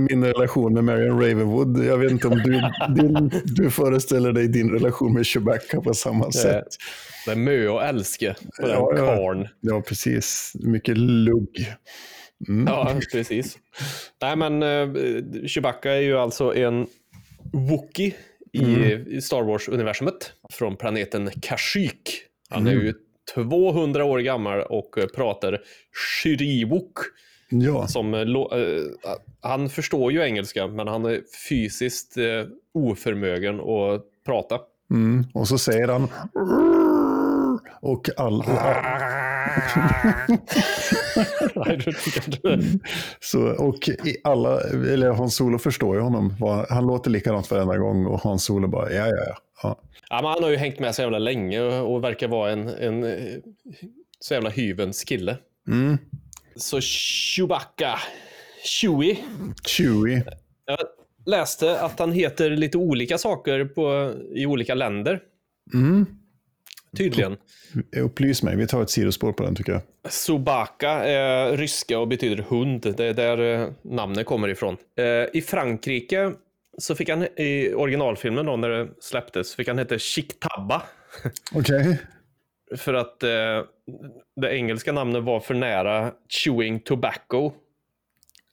min 0.00 0.24
relation 0.24 0.74
med 0.74 0.84
Marion 0.84 1.20
Ravenwood. 1.20 1.84
Jag 1.84 1.98
vet 1.98 2.10
inte 2.10 2.28
om 2.28 2.38
du, 2.38 2.60
din, 3.02 3.30
du 3.44 3.70
föreställer 3.70 4.32
dig 4.32 4.48
din 4.48 4.70
relation 4.70 5.14
med 5.14 5.26
Chewbacca 5.26 5.80
på 5.80 5.94
samma 5.94 6.32
sätt. 6.32 6.66
Det 7.26 7.32
är 7.32 7.36
mö 7.36 7.68
och 7.68 7.84
älske 7.84 8.34
på 8.60 8.66
den 8.66 8.70
Ja, 8.70 8.92
ja. 8.96 9.16
karln. 9.16 9.48
Ja, 9.60 9.82
precis. 9.86 10.52
Mycket 10.54 10.98
lugg. 10.98 11.74
Ja, 12.66 12.94
precis. 13.12 13.58
Nej, 14.22 14.36
men 14.36 14.62
uh, 14.62 15.46
Chewbacca 15.46 15.90
är 15.90 16.00
ju 16.00 16.18
alltså 16.18 16.54
en 16.54 16.86
Wookie 17.52 18.14
i, 18.52 18.92
i 19.16 19.20
Star 19.20 19.42
Wars-universumet 19.42 20.32
från 20.52 20.76
planeten 20.76 21.30
Kashyyyk. 21.42 22.22
Han 22.50 22.66
är 22.66 22.72
ju 22.72 22.94
200 23.34 24.04
år 24.04 24.18
gammal 24.18 24.60
och 24.60 24.98
eh, 24.98 25.06
pratar 25.06 25.58
Shiriwok. 26.22 26.92
Ja, 27.50 27.86
Som, 27.86 28.14
eh, 28.14 28.20
eh, 28.20 28.26
han 29.40 29.68
förstår 29.68 30.12
ju 30.12 30.20
engelska, 30.20 30.66
men 30.66 30.88
han 30.88 31.04
är 31.04 31.20
fysiskt 31.48 32.16
eh, 32.16 32.24
oförmögen 32.74 33.60
att 33.60 34.04
prata. 34.26 34.58
mm. 34.90 35.24
och 35.34 35.48
så 35.48 35.58
säger 35.58 35.88
han 35.88 36.08
och 37.80 38.08
all, 38.16 38.44
Nej, 41.54 41.76
det 41.76 41.92
tycker 41.92 42.38
jag 42.42 42.54
inte. 42.54 42.78
så, 43.20 43.40
och 43.40 43.88
alla, 44.24 44.60
eller 44.60 45.10
Hans 45.10 45.36
Solo 45.36 45.58
förstår 45.58 45.96
ju 45.96 46.02
honom. 46.02 46.34
Han 46.68 46.86
låter 46.86 47.10
likadant 47.10 47.50
varenda 47.50 47.78
gång 47.78 48.06
och 48.06 48.20
Hans 48.20 48.44
Solo 48.44 48.68
bara 48.68 48.92
ja, 48.92 49.06
ja, 49.06 49.24
ja. 49.26 49.36
Ja. 49.62 49.80
Ja, 50.10 50.22
men 50.22 50.30
han 50.30 50.42
har 50.42 50.50
ju 50.50 50.56
hängt 50.56 50.78
med 50.78 50.94
så 50.94 51.02
jävla 51.02 51.18
länge 51.18 51.60
och, 51.60 52.04
verkar 52.04 52.28
vara 52.28 52.50
en, 52.50 52.68
en 52.68 53.04
eh, 53.04 53.38
så 54.20 54.34
jävla 54.34 54.50
hyvens 54.50 55.04
kille. 55.04 55.36
Mm. 55.68 55.98
Så 56.56 56.80
Chewbacca, 56.80 57.98
Chewie. 58.64 59.16
Chewie. 59.64 60.24
Jag 60.66 60.78
läste 61.26 61.80
att 61.80 61.98
han 61.98 62.12
heter 62.12 62.50
lite 62.50 62.78
olika 62.78 63.18
saker 63.18 63.64
på, 63.64 64.14
i 64.34 64.46
olika 64.46 64.74
länder. 64.74 65.20
Mm. 65.74 66.06
Tydligen. 66.96 67.36
Upplys 67.96 68.42
mig, 68.42 68.56
vi 68.56 68.66
tar 68.66 68.82
ett 68.82 68.90
sidospår 68.90 69.32
på 69.32 69.42
den 69.42 69.54
tycker 69.54 69.72
jag. 69.72 70.12
Subaka 70.12 70.90
är 70.90 71.56
ryska 71.56 71.98
och 71.98 72.08
betyder 72.08 72.44
hund. 72.48 72.94
Det 72.96 73.04
är 73.04 73.14
där 73.14 73.62
eh, 73.62 73.68
namnet 73.82 74.26
kommer 74.26 74.48
ifrån. 74.48 74.76
Eh, 74.96 75.04
I 75.38 75.42
Frankrike 75.42 76.32
så 76.78 76.94
fick 76.94 77.08
han 77.08 77.22
i 77.36 77.72
originalfilmen 77.74 78.46
då 78.46 78.56
när 78.56 78.68
det 78.68 78.88
släpptes 79.00 79.54
fick 79.54 79.68
han 79.68 79.78
heta 79.78 79.98
Chiktaba. 79.98 80.82
Okej. 81.52 81.98
För 82.76 82.94
att 82.94 83.22
eh, 83.22 83.62
det 84.36 84.56
engelska 84.56 84.92
namnet 84.92 85.22
var 85.22 85.40
för 85.40 85.54
nära 85.54 86.12
chewing 86.28 86.80
tobacco. 86.80 87.52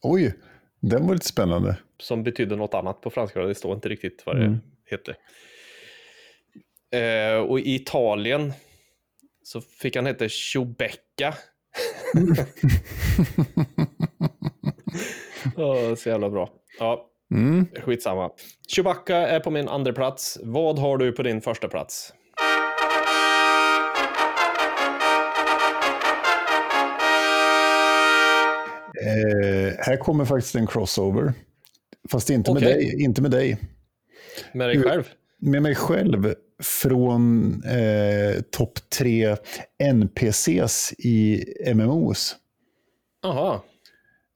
Oj, 0.02 0.34
den 0.80 1.08
var 1.08 1.14
lite 1.14 1.26
spännande. 1.26 1.78
Som 2.00 2.24
betyder 2.24 2.56
något 2.56 2.74
annat 2.74 3.02
på 3.02 3.10
franska. 3.10 3.42
Det 3.42 3.56
står 3.56 3.74
inte 3.74 3.90
riktigt 3.90 4.24
vad 4.26 4.36
det 4.36 4.46
Mm. 4.46 4.60
heter. 4.86 5.16
Eh, 6.92 7.38
och 7.42 7.60
i 7.60 7.76
Italien 7.76 8.54
så 9.44 9.62
fick 9.62 9.96
han 9.96 10.06
heta 10.06 10.30
Chewbacca. 10.30 11.34
oh, 15.56 15.96
så 15.96 16.10
jävla 16.10 16.30
bra. 16.30 16.50
Ja, 16.80 17.10
Mm. 17.32 17.68
skitsamma. 17.86 18.30
Chewbacca 18.68 19.16
är 19.16 19.40
på 19.40 19.52
min 19.52 19.68
andra 19.68 19.94
plats. 19.94 20.40
Vad 20.44 20.80
har 20.80 20.98
du 20.98 21.12
på 21.12 21.24
din 21.24 21.42
första 21.42 21.68
plats? 21.68 22.14
Eh, 29.06 29.74
här 29.80 29.98
kommer 29.98 30.26
faktiskt 30.26 30.56
en 30.56 30.68
crossover. 30.68 31.34
Fast 32.12 32.30
inte 32.30 32.54
med 32.54 32.64
Okej. 32.64 32.74
dig. 32.74 33.04
Inte 33.04 33.22
med 33.22 33.32
dig. 33.32 33.58
Med 34.54 34.70
dig 34.70 34.82
själv? 34.82 35.10
Med 35.38 35.62
mig 35.62 35.76
själv 35.76 36.34
från 36.64 37.46
eh, 37.64 38.42
topp 38.52 38.80
tre 38.98 39.36
NPCs 39.94 40.94
i 40.98 41.46
MMOs. 41.74 42.36
Jaha. 43.24 43.62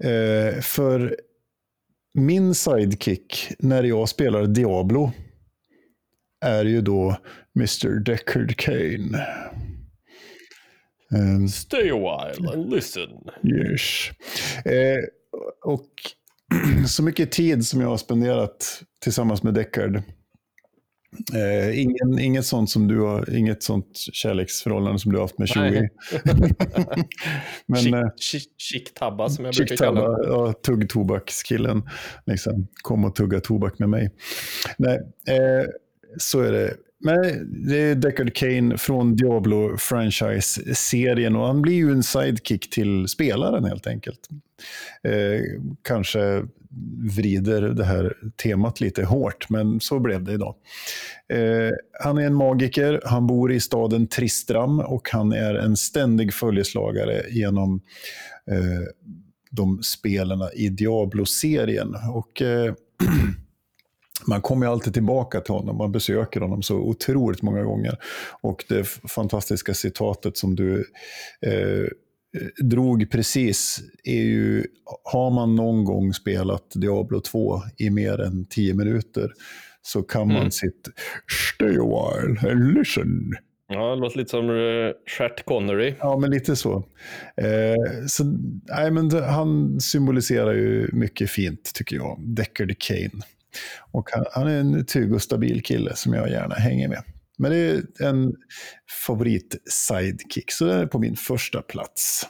Eh, 0.04 0.62
för 0.62 1.18
min 2.14 2.56
sidekick 2.56 3.52
när 3.60 3.84
jag 3.84 4.10
spelar 4.10 4.46
Diablo 4.46 5.12
är 6.46 6.66
ju 6.66 6.82
då 6.82 7.18
Mr. 7.56 8.00
Deckard 8.00 8.56
Kane. 8.58 9.18
Eh, 11.14 11.48
Stay 11.48 11.90
a 11.90 11.96
while 11.96 12.52
and 12.54 12.74
listen. 12.74 13.10
Yes. 13.44 14.10
Eh, 14.66 15.04
och 15.66 15.90
så 16.88 17.04
mycket 17.04 17.32
tid 17.32 17.66
som 17.66 17.82
jag 17.82 17.88
har 17.88 17.98
spenderat 17.98 18.82
tillsammans 19.00 19.44
med 19.44 19.54
Deckard. 19.54 20.02
Eh, 21.34 21.82
ingen, 21.82 22.20
inget 22.20 22.46
sånt 22.46 22.70
som 22.70 22.88
du 22.88 23.00
har, 23.00 23.36
inget 23.36 23.64
sånt 23.64 23.98
kärleksförhållande 24.14 25.00
som 25.00 25.12
du 25.12 25.18
har 25.18 25.24
haft 25.24 25.38
med 25.38 25.50
Chewie. 25.50 25.90
Men 27.66 27.94
eh, 27.94 28.10
Chick-tabba 28.58 29.30
som 29.30 29.46
jag 29.46 29.56
brukar 29.56 29.76
kalla 29.76 30.10
det. 30.10 30.28
ja, 30.28 30.54
tuggtobakskillen, 30.54 31.90
liksom, 32.26 32.68
kom 32.82 33.06
och 33.06 33.16
tugga 33.16 33.40
tobak 33.40 33.80
med 33.80 33.90
mig. 33.90 34.12
Nej, 34.78 35.00
eh, 35.28 35.66
så 36.18 36.42
är 36.42 36.52
det. 36.52 36.74
Men 37.02 37.22
det 37.68 37.78
är 37.78 37.96
Deckard 37.96 38.36
Kane 38.36 38.78
från 38.78 39.16
Diablo-franchise-serien 39.16 41.36
och 41.36 41.48
han 41.48 41.62
blir 41.62 41.74
ju 41.74 41.92
en 41.92 42.04
sidekick 42.04 42.70
till 42.70 43.08
spelaren 43.08 43.66
helt 43.66 43.88
enkelt. 43.88 44.20
Eh, 45.04 45.42
kanske 45.84 46.44
vrider 47.16 47.62
det 47.62 47.86
här 47.86 48.18
temat 48.44 48.82
lite 48.82 49.04
hårt, 49.04 49.50
men 49.50 49.80
så 49.80 50.00
blev 50.00 50.24
det 50.24 50.34
idag. 50.34 50.56
Eh, 51.34 51.72
han 52.00 52.18
är 52.18 52.26
en 52.26 52.36
magiker, 52.36 53.02
han 53.06 53.28
bor 53.28 53.52
i 53.52 53.60
staden 53.60 54.08
Tristram 54.08 54.80
och 54.80 55.10
han 55.12 55.32
är 55.32 55.56
en 55.56 55.78
ständig 55.78 56.34
följeslagare 56.34 57.24
genom 57.30 57.82
eh, 58.52 58.84
de 59.52 59.84
spelarna 59.84 60.52
i 60.54 60.70
Diablo-serien. 60.70 61.96
Och 62.14 62.42
eh, 62.42 62.74
man 64.28 64.42
kommer 64.42 64.66
ju 64.66 64.72
alltid 64.72 64.94
tillbaka 64.94 65.42
till 65.42 65.54
honom, 65.54 65.78
man 65.78 65.92
besöker 65.92 66.42
honom 66.42 66.62
så 66.62 66.76
otroligt 66.76 67.42
många 67.42 67.64
gånger. 67.64 67.98
Och 68.42 68.66
det 68.70 68.88
fantastiska 68.88 69.74
citatet 69.74 70.38
som 70.38 70.56
du 70.56 70.86
eh, 71.42 71.88
drog 72.64 73.12
precis 73.12 73.80
är 74.04 74.22
ju, 74.24 74.64
har 75.04 75.32
man 75.32 75.56
någon 75.56 75.84
gång 75.84 76.14
spelat 76.14 76.72
Diablo 76.76 77.22
2 77.22 77.62
i 77.78 77.90
mer 77.90 78.22
än 78.22 78.46
10 78.46 78.74
minuter 78.74 79.32
så 79.82 80.02
kan 80.04 80.28
man 80.28 80.38
Mm. 80.38 80.52
sitt 80.52 80.88
stay 81.56 81.78
a 81.78 81.84
while 81.84 82.52
and 82.52 82.74
listen. 82.74 83.32
Ja, 83.72 83.96
det 83.96 84.02
låter 84.02 84.18
lite 84.18 84.30
som 84.30 84.50
uh, 84.50 84.92
Chat 85.18 85.46
Connery. 85.46 85.94
Ja, 86.00 86.18
men 86.18 86.32
lite 86.32 86.56
så. 86.56 86.76
Eh, 87.38 88.06
så 88.08 88.24
nej, 88.68 88.92
men 88.92 89.12
han 89.12 89.80
symboliserar 89.80 90.54
ju 90.54 90.90
mycket 90.94 91.30
fint, 91.30 91.72
tycker 91.74 91.96
jag. 91.96 92.18
Deckard 92.20 92.78
Kane. 92.80 93.24
Och 93.92 94.10
han, 94.12 94.26
han 94.32 94.48
är 94.48 94.60
en 94.60 94.86
trygg 94.86 95.14
och 95.14 95.22
stabil 95.22 95.64
kille 95.64 95.96
som 95.96 96.14
jag 96.14 96.30
gärna 96.30 96.56
hänger 96.56 96.88
med. 96.88 97.04
Men 97.40 97.52
det 97.52 97.58
är 97.58 97.84
en 98.04 98.34
favorit-sidekick, 99.08 100.52
så 100.52 100.66
den 100.66 100.80
är 100.80 100.86
på 100.86 101.00
min 101.00 101.16
första 101.16 101.62
plats. 101.62 102.28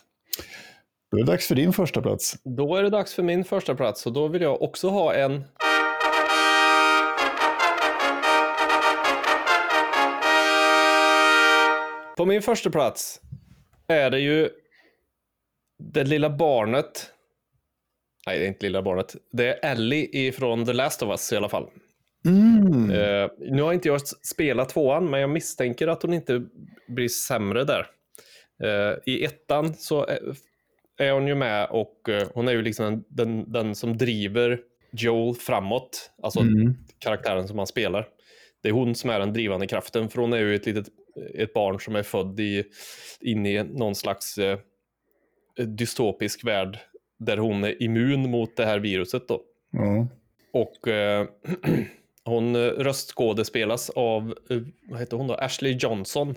Då 1.11 1.17
är 1.17 1.21
det 1.21 1.31
dags 1.31 1.47
för 1.47 1.55
din 1.55 1.73
första 1.73 2.01
plats. 2.01 2.37
Då 2.43 2.75
är 2.75 2.83
det 2.83 2.89
dags 2.89 3.13
för 3.13 3.23
min 3.23 3.43
första 3.43 3.75
plats 3.75 4.05
och 4.05 4.13
då 4.13 4.27
vill 4.27 4.41
jag 4.41 4.61
också 4.61 4.89
ha 4.89 5.13
en... 5.13 5.43
På 12.17 12.25
min 12.25 12.41
första 12.41 12.69
plats 12.69 13.21
är 13.87 14.09
det 14.09 14.19
ju 14.19 14.49
det 15.93 16.03
lilla 16.03 16.29
barnet. 16.29 17.11
Nej, 18.27 18.39
det 18.39 18.45
är 18.45 18.47
inte 18.47 18.65
lilla 18.65 18.81
barnet. 18.81 19.15
Det 19.31 19.47
är 19.47 19.71
Ellie 19.71 20.27
ifrån 20.27 20.65
The 20.65 20.73
Last 20.73 21.03
of 21.03 21.09
Us 21.09 21.33
i 21.33 21.35
alla 21.35 21.49
fall. 21.49 21.69
Mm. 22.25 22.91
Eh, 22.91 23.29
nu 23.37 23.61
har 23.61 23.73
inte 23.73 23.87
jag 23.87 24.07
spelat 24.07 24.69
tvåan, 24.69 25.09
men 25.09 25.19
jag 25.21 25.29
misstänker 25.29 25.87
att 25.87 26.01
hon 26.01 26.13
inte 26.13 26.45
blir 26.87 27.07
sämre 27.07 27.63
där. 27.63 27.87
Eh, 28.63 28.97
I 29.05 29.25
ettan 29.25 29.73
så 29.73 30.05
är, 30.97 31.11
hon 31.11 31.27
ju 31.27 31.35
med 31.35 31.67
och 31.69 32.09
eh, 32.09 32.27
hon 32.33 32.47
är 32.47 32.51
ju 32.51 32.61
liksom 32.61 33.03
den, 33.09 33.51
den, 33.51 33.75
som 33.75 33.97
driver 33.97 34.59
Joel 34.91 35.35
framåt. 35.35 36.11
Alltså 36.23 36.39
Mm. 36.39 36.75
karaktären 36.99 37.47
som 37.47 37.57
han 37.57 37.67
spelar. 37.67 38.07
Det 38.61 38.69
är 38.69 38.73
hon 38.73 38.95
som 38.95 39.09
är 39.09 39.19
den 39.19 39.33
drivande 39.33 39.67
kraften, 39.67 40.09
för 40.09 40.21
hon 40.21 40.33
är 40.33 40.37
ju 40.37 40.55
ett 40.55 40.65
litet 40.65 40.87
ett 41.33 41.53
barn 41.53 41.79
som 41.79 41.95
är 41.95 42.03
född 42.03 42.39
i, 42.39 42.63
in 43.21 43.45
i 43.45 43.63
någon 43.63 43.95
slags 43.95 44.39
dystopisk 45.67 46.43
värld 46.43 46.79
där 47.19 47.37
hon 47.37 47.63
är 47.63 47.83
immun 47.83 48.31
mot 48.31 48.57
det 48.57 48.65
här 48.65 48.79
viruset 48.79 49.27
då. 49.27 49.41
Ja. 49.71 50.07
Och 50.51 50.87
hon 52.29 52.55
eh, 52.55 52.59
röstskådespelas 52.59 53.89
av, 53.89 54.35
eh, 54.49 54.57
vad 54.89 54.99
heter 54.99 55.17
hon 55.17 55.27
då? 55.27 55.33
Ashley 55.33 55.77
Johnson. 55.79 56.35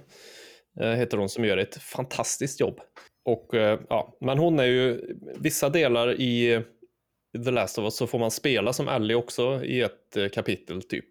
Eh, 0.81 0.91
heter 0.91 1.17
hon 1.19 1.29
som 1.29 1.45
gör 1.45 1.57
ett 1.57 1.77
fantastiskt 1.77 2.61
jobb. 2.61 2.81
Och 3.25 3.51
ja, 3.89 4.17
men 4.21 4.39
hon 4.39 4.59
är 4.59 4.65
ju, 4.65 5.17
vissa 5.39 5.69
delar 5.69 6.21
i 6.21 6.63
The 7.45 7.51
Last 7.51 7.79
of 7.79 7.85
Us 7.85 7.97
så 7.97 8.07
får 8.07 8.19
man 8.19 8.31
spela 8.31 8.73
som 8.73 8.89
Ellie 8.89 9.15
också 9.15 9.65
i 9.65 9.81
ett 9.81 10.33
kapitel 10.33 10.83
typ. 10.83 11.07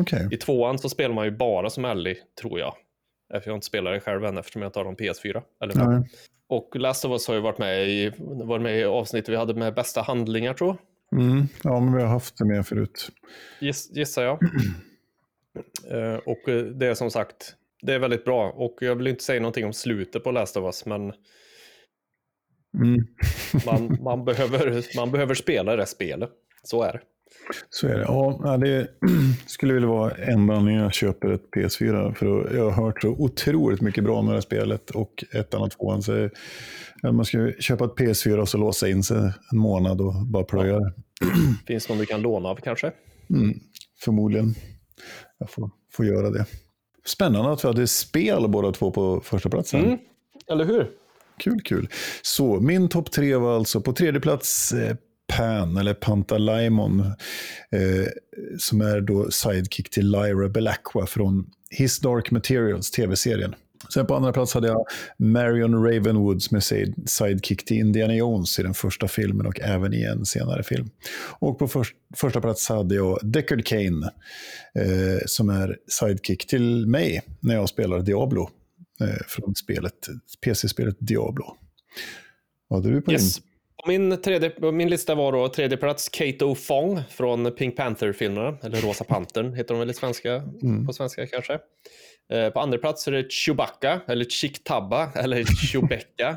Okej. 0.00 0.28
I 0.30 0.36
tvåan 0.36 0.78
så 0.78 0.88
spelar 0.88 1.14
man 1.14 1.24
ju 1.24 1.30
bara 1.30 1.70
som 1.70 1.84
Ellie, 1.84 2.16
tror 2.40 2.58
jag. 2.58 2.74
För 3.32 3.42
Jag 3.46 3.56
inte 3.56 3.66
spelat 3.66 3.94
det 3.94 4.00
själv 4.00 4.24
än 4.24 4.38
eftersom 4.38 4.62
jag 4.62 4.68
inte 4.68 4.78
har 4.78 4.84
någon 4.84 4.96
PS4. 4.96 5.42
Eller 5.62 5.74
Nej. 5.74 6.10
Och 6.48 6.76
Last 6.76 7.04
of 7.04 7.10
Us 7.10 7.28
har 7.28 7.34
ju 7.34 7.40
varit 7.40 7.58
med 7.58 7.88
i, 7.88 8.12
varit 8.18 8.62
med 8.62 8.80
i 8.80 8.84
avsnittet 8.84 9.28
vi 9.28 9.36
hade 9.36 9.54
med 9.54 9.74
bästa 9.74 10.02
handlingar 10.02 10.54
tror 10.54 10.68
jag. 10.70 10.78
Mm. 11.16 11.46
Ja, 11.62 11.80
men 11.80 11.94
vi 11.94 12.02
har 12.02 12.08
haft 12.08 12.38
det 12.38 12.44
med 12.44 12.66
förut. 12.66 13.10
Giss, 13.60 13.90
gissar 13.96 14.22
jag. 14.22 14.38
Eh, 15.90 16.14
och 16.14 16.48
eh, 16.48 16.64
det 16.64 16.86
är 16.86 16.94
som 16.94 17.10
sagt, 17.10 17.54
det 17.82 17.94
är 17.94 17.98
väldigt 17.98 18.24
bra. 18.24 18.50
Och 18.50 18.76
jag 18.80 18.96
vill 18.96 19.06
inte 19.06 19.24
säga 19.24 19.40
någonting 19.40 19.64
om 19.64 19.72
slutet 19.72 20.24
på 20.24 20.30
Last 20.30 20.56
of 20.56 20.64
Us, 20.64 20.86
men 20.86 21.12
Mm. 22.74 23.06
man, 23.66 23.98
man, 24.02 24.24
behöver, 24.24 24.96
man 24.96 25.10
behöver 25.10 25.34
spela 25.34 25.76
det 25.76 25.86
spelet. 25.86 26.30
Så 26.62 26.82
är 26.82 26.92
det. 26.92 27.00
Så 27.70 27.86
är 27.86 27.94
det. 27.94 28.02
Ja, 28.02 28.56
det 28.56 28.88
skulle 29.46 29.74
vilja 29.74 29.88
vara 29.88 30.10
enda 30.10 30.54
anledningen 30.54 30.82
jag 30.82 30.94
köper 30.94 31.30
ett 31.30 31.50
PS4. 31.56 32.14
För 32.14 32.56
jag 32.56 32.70
har 32.70 32.84
hört 32.84 33.02
så 33.02 33.08
otroligt 33.08 33.80
mycket 33.80 34.04
bra 34.04 34.18
om 34.18 34.26
det 34.26 34.32
här 34.32 34.40
spelet 34.40 34.90
och 34.90 35.24
ettan 35.32 35.62
och 35.62 35.70
tvåan. 35.70 36.02
Så 36.02 36.28
ja, 37.02 37.12
man 37.12 37.24
ska 37.24 37.52
köpa 37.58 37.84
ett 37.84 37.94
PS4 37.94 38.38
och 38.38 38.48
så 38.48 38.58
låsa 38.58 38.88
in 38.88 39.02
sig 39.02 39.32
en 39.52 39.58
månad 39.58 40.00
och 40.00 40.14
bara 40.26 40.44
plöja 40.44 40.78
det. 40.78 40.92
Finns 41.66 41.86
det 41.86 41.92
någon 41.92 42.00
du 42.00 42.06
kan 42.06 42.22
låna 42.22 42.48
av 42.48 42.56
kanske? 42.56 42.92
Mm, 43.30 43.60
förmodligen. 44.00 44.54
Jag 45.38 45.50
får, 45.50 45.70
får 45.92 46.06
göra 46.06 46.30
det. 46.30 46.46
Spännande 47.04 47.52
att 47.52 47.64
vi 47.64 47.68
hade 47.68 47.86
spel 47.86 48.48
båda 48.48 48.72
två 48.72 48.90
på 48.90 49.20
första 49.20 49.48
platsen. 49.48 49.84
Mm. 49.84 49.98
Eller 50.50 50.64
hur? 50.64 50.90
Kul, 51.38 51.60
kul. 51.60 51.88
Så 52.22 52.60
min 52.60 52.88
topp 52.88 53.10
tre 53.10 53.36
var 53.36 53.56
alltså 53.56 53.80
på 53.80 53.92
tredje 53.92 54.20
plats 54.20 54.72
eh, 54.72 54.96
Pan, 55.36 55.76
eller 55.76 55.94
Pantalaimon, 55.94 57.00
eh, 57.70 58.06
som 58.58 58.80
är 58.80 59.00
då 59.00 59.30
sidekick 59.30 59.90
till 59.90 60.10
Lyra 60.10 60.48
Belacqua 60.48 61.06
från 61.06 61.50
His 61.70 62.00
Dark 62.00 62.30
Materials, 62.30 62.90
tv-serien. 62.90 63.54
Sen 63.94 64.06
på 64.06 64.14
andra 64.14 64.32
plats 64.32 64.54
hade 64.54 64.68
jag 64.68 64.86
Marion 65.16 65.84
Ravenwood 65.84 66.42
som 66.42 66.56
är 66.56 66.60
sidekick 67.08 67.64
till 67.64 67.76
Indiana 67.76 68.14
Jones 68.14 68.58
i 68.58 68.62
den 68.62 68.74
första 68.74 69.08
filmen 69.08 69.46
och 69.46 69.60
även 69.60 69.94
i 69.94 70.02
en 70.02 70.26
senare 70.26 70.62
film. 70.62 70.90
Och 71.40 71.58
på 71.58 71.68
för, 71.68 71.86
första 72.16 72.40
plats 72.40 72.68
hade 72.68 72.94
jag 72.94 73.18
Deckard 73.22 73.64
Kane 73.64 74.12
eh, 74.74 75.18
som 75.26 75.48
är 75.50 75.76
sidekick 75.88 76.46
till 76.46 76.86
mig 76.86 77.22
när 77.40 77.54
jag 77.54 77.68
spelar 77.68 78.00
Diablo 78.00 78.50
eh, 79.00 79.26
från 79.26 79.54
spelet, 79.54 80.08
PC-spelet 80.44 80.96
Diablo. 80.98 81.56
Vad 82.68 82.84
hade 82.84 82.94
du 82.94 83.02
på 83.02 83.12
Yes. 83.12 83.40
På 83.84 83.90
min, 83.90 84.22
tredje, 84.22 84.72
min 84.72 84.88
lista 84.88 85.14
var 85.14 85.32
då 85.32 85.48
tredje 85.48 85.76
plats 85.76 86.08
Kato 86.08 86.54
Fong 86.54 87.02
från 87.10 87.52
Pink 87.52 87.76
Panther-filmerna, 87.76 88.58
eller 88.62 88.80
Rosa 88.80 89.04
Pantern 89.04 89.54
heter 89.54 89.74
de 89.74 89.80
väl 89.80 89.94
svenska, 89.94 90.42
på 90.86 90.92
svenska 90.92 91.26
kanske. 91.26 91.58
Eh, 92.32 92.50
på 92.50 92.60
andra 92.60 92.78
plats 92.78 93.08
är 93.08 93.12
det 93.12 93.32
Chewbacca, 93.32 94.00
eller 94.06 94.24
Chick-Tabba, 94.24 95.12
eller 95.18 95.44
Chewbecca 95.44 96.36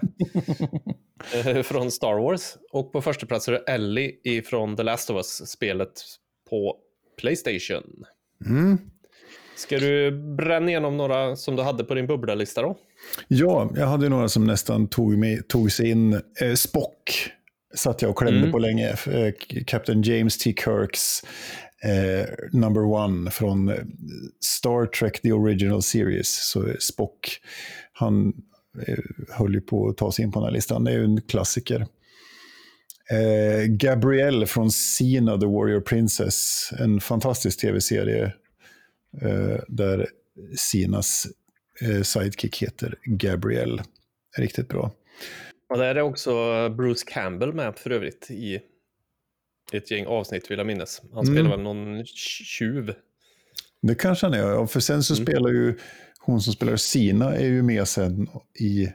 eh, 1.34 1.62
från 1.62 1.92
Star 1.92 2.22
Wars. 2.22 2.58
Och 2.72 2.92
på 2.92 3.02
första 3.02 3.26
plats 3.26 3.48
är 3.48 3.52
det 3.52 3.60
Ellie 3.60 4.16
ifrån 4.24 4.76
The 4.76 4.84
Last 4.84 5.10
of 5.10 5.16
Us-spelet 5.16 6.02
på 6.50 6.78
Playstation. 7.22 8.06
Mm. 8.46 8.78
Ska 9.62 9.80
du 9.80 10.12
bränna 10.38 10.70
igenom 10.70 10.98
några 10.98 11.36
som 11.36 11.56
du 11.56 11.64
hade 11.64 11.84
på 11.84 11.94
din 11.94 12.08
bubblalista 12.08 12.62
då? 12.62 12.78
Ja, 13.28 13.72
jag 13.76 13.88
hade 13.88 14.10
några 14.10 14.30
som 14.30 14.48
nästan 14.48 14.88
tog, 14.88 15.18
mig, 15.18 15.44
tog 15.44 15.72
sig 15.72 15.90
in. 15.90 16.14
Eh, 16.14 16.54
Spock 16.56 17.30
satt 17.76 18.02
jag 18.02 18.12
och 18.12 18.18
klämde 18.18 18.40
Mm. 18.40 18.52
på 18.52 18.60
länge. 18.60 18.90
Eh, 18.90 19.34
Captain 19.68 20.02
James 20.02 20.38
T. 20.38 20.54
Kirks 20.66 21.22
eh, 21.84 22.26
number 22.52 22.84
one 22.84 23.32
från 23.32 23.70
eh, 23.70 23.76
Star 24.46 24.86
Trek 24.86 25.22
The 25.22 25.32
Original 25.32 25.82
Series. 25.82 26.50
Så 26.52 26.66
Spock, 26.80 27.40
han 27.94 28.34
eh, 28.88 28.98
höll 29.30 29.54
ju 29.54 29.62
på 29.62 29.88
att 29.90 29.98
ta 29.98 30.12
sig 30.12 30.26
in 30.26 30.32
på 30.32 30.40
den 30.40 30.46
här 30.46 30.54
listan. 30.54 30.84
Det 30.84 30.92
är 30.92 30.96
ju 30.98 31.04
en 31.04 31.22
klassiker. 31.22 31.86
Eh, 33.12 33.66
Gabrielle 33.68 34.46
från 34.46 34.72
Sina, 34.72 35.38
The 35.38 35.46
Warrior 35.46 35.82
Princess. 35.82 36.70
En 36.80 37.00
fantastisk 37.02 37.60
tv-serie 37.62 38.34
där 39.68 40.08
Sinas 40.58 41.28
eh, 41.82 42.02
sidekick 42.02 42.64
heter 42.64 42.96
Gabrielle. 43.04 43.84
Riktigt 44.38 44.68
bra. 44.68 44.92
Och 45.70 45.78
där 45.78 45.96
är 45.96 46.02
också 46.02 46.32
Bruce 46.70 47.06
Campbell 47.08 47.54
med 47.54 47.76
för 47.78 47.90
övrigt 47.90 48.28
i 48.32 48.60
ett 49.74 49.92
gäng 49.92 50.06
avsnitt 50.06 50.52
vill 50.52 50.58
jag 50.58 50.68
minnas. 50.68 51.02
Han 51.14 51.28
Mm. 51.28 51.36
spelar 51.36 51.50
väl 51.50 51.62
någon 51.62 52.06
tjuv. 52.06 52.94
Det 53.82 53.96
kanske 53.96 54.26
han 54.26 54.34
är, 54.34 54.66
för 54.66 54.80
sen 54.80 55.04
så 55.04 55.16
spelar 55.16 55.50
ju 55.50 55.78
hon 56.20 56.42
som 56.42 56.54
spelar 56.54 56.76
Sina 56.76 57.36
är 57.36 57.46
ju 57.48 57.62
med 57.62 57.88
sen 57.88 58.28
i 58.60 58.90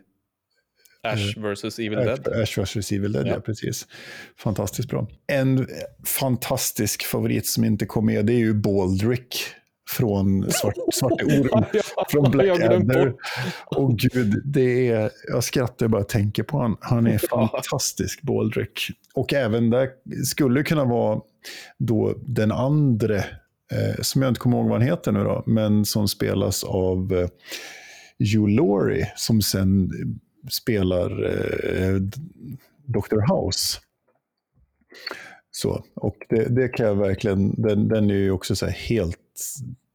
Ash 1.02 1.38
vs 1.38 1.78
Evil 1.78 1.98
Dead. 1.98 2.28
Ash 2.28 2.58
vs 2.58 2.92
Evil 2.92 3.12
Dead. 3.12 3.26
Ja. 3.26 3.32
Ja. 3.34 3.40
precis. 3.40 3.86
Fantastiskt 4.36 4.88
bra. 4.88 5.08
En 5.26 5.58
eh, 5.58 5.64
fantastisk 6.04 7.04
favorit 7.04 7.46
som 7.46 7.64
inte 7.64 7.86
kom 7.86 8.06
med 8.06 8.26
det 8.26 8.32
är 8.32 8.38
ju 8.38 8.54
Baldrick 8.54 9.36
från 9.90 10.50
Svart, 10.50 10.74
Svarte 10.94 11.24
Orm. 11.24 11.64
från 12.08 12.22
jag 12.24 12.32
Black 12.32 12.56
glömt 12.58 12.90
Adder. 12.90 13.06
bort. 13.06 13.20
Och 13.66 13.98
gud, 13.98 14.42
det 14.44 14.88
är, 14.88 15.10
jag 15.28 15.44
skrattar 15.44 15.88
bara 15.88 16.04
tänker 16.04 16.42
på 16.42 16.58
han. 16.58 16.76
Han 16.80 17.06
är 17.06 17.18
fantastisk, 17.18 18.22
Baldrick. 18.22 18.90
Och 19.14 19.34
även 19.34 19.70
där 19.70 19.88
skulle 20.24 20.62
kunna 20.62 20.84
vara 20.84 21.20
då 21.78 22.14
den 22.26 22.52
andra, 22.52 23.16
eh, 23.16 24.00
som 24.00 24.22
jag 24.22 24.30
inte 24.30 24.40
kommer 24.40 24.56
ihåg 24.56 24.68
vad 24.68 24.78
han 24.78 24.88
heter 24.88 25.12
nu 25.12 25.24
då, 25.24 25.42
men 25.46 25.84
som 25.84 26.08
spelas 26.08 26.64
av 26.64 27.12
eh, 27.12 27.28
Hugh 28.18 28.50
Laurie, 28.50 29.12
som 29.16 29.42
sen 29.42 29.90
spelar 30.50 31.24
eh, 31.24 31.94
Dr. 32.86 33.34
House. 33.34 33.78
Så, 35.50 35.84
och 35.94 36.16
det, 36.28 36.54
det 36.54 36.68
kan 36.68 36.86
jag 36.86 36.94
verkligen, 36.94 37.62
den, 37.62 37.88
den 37.88 38.10
är 38.10 38.14
ju 38.14 38.30
också 38.30 38.66
helt 38.66 39.18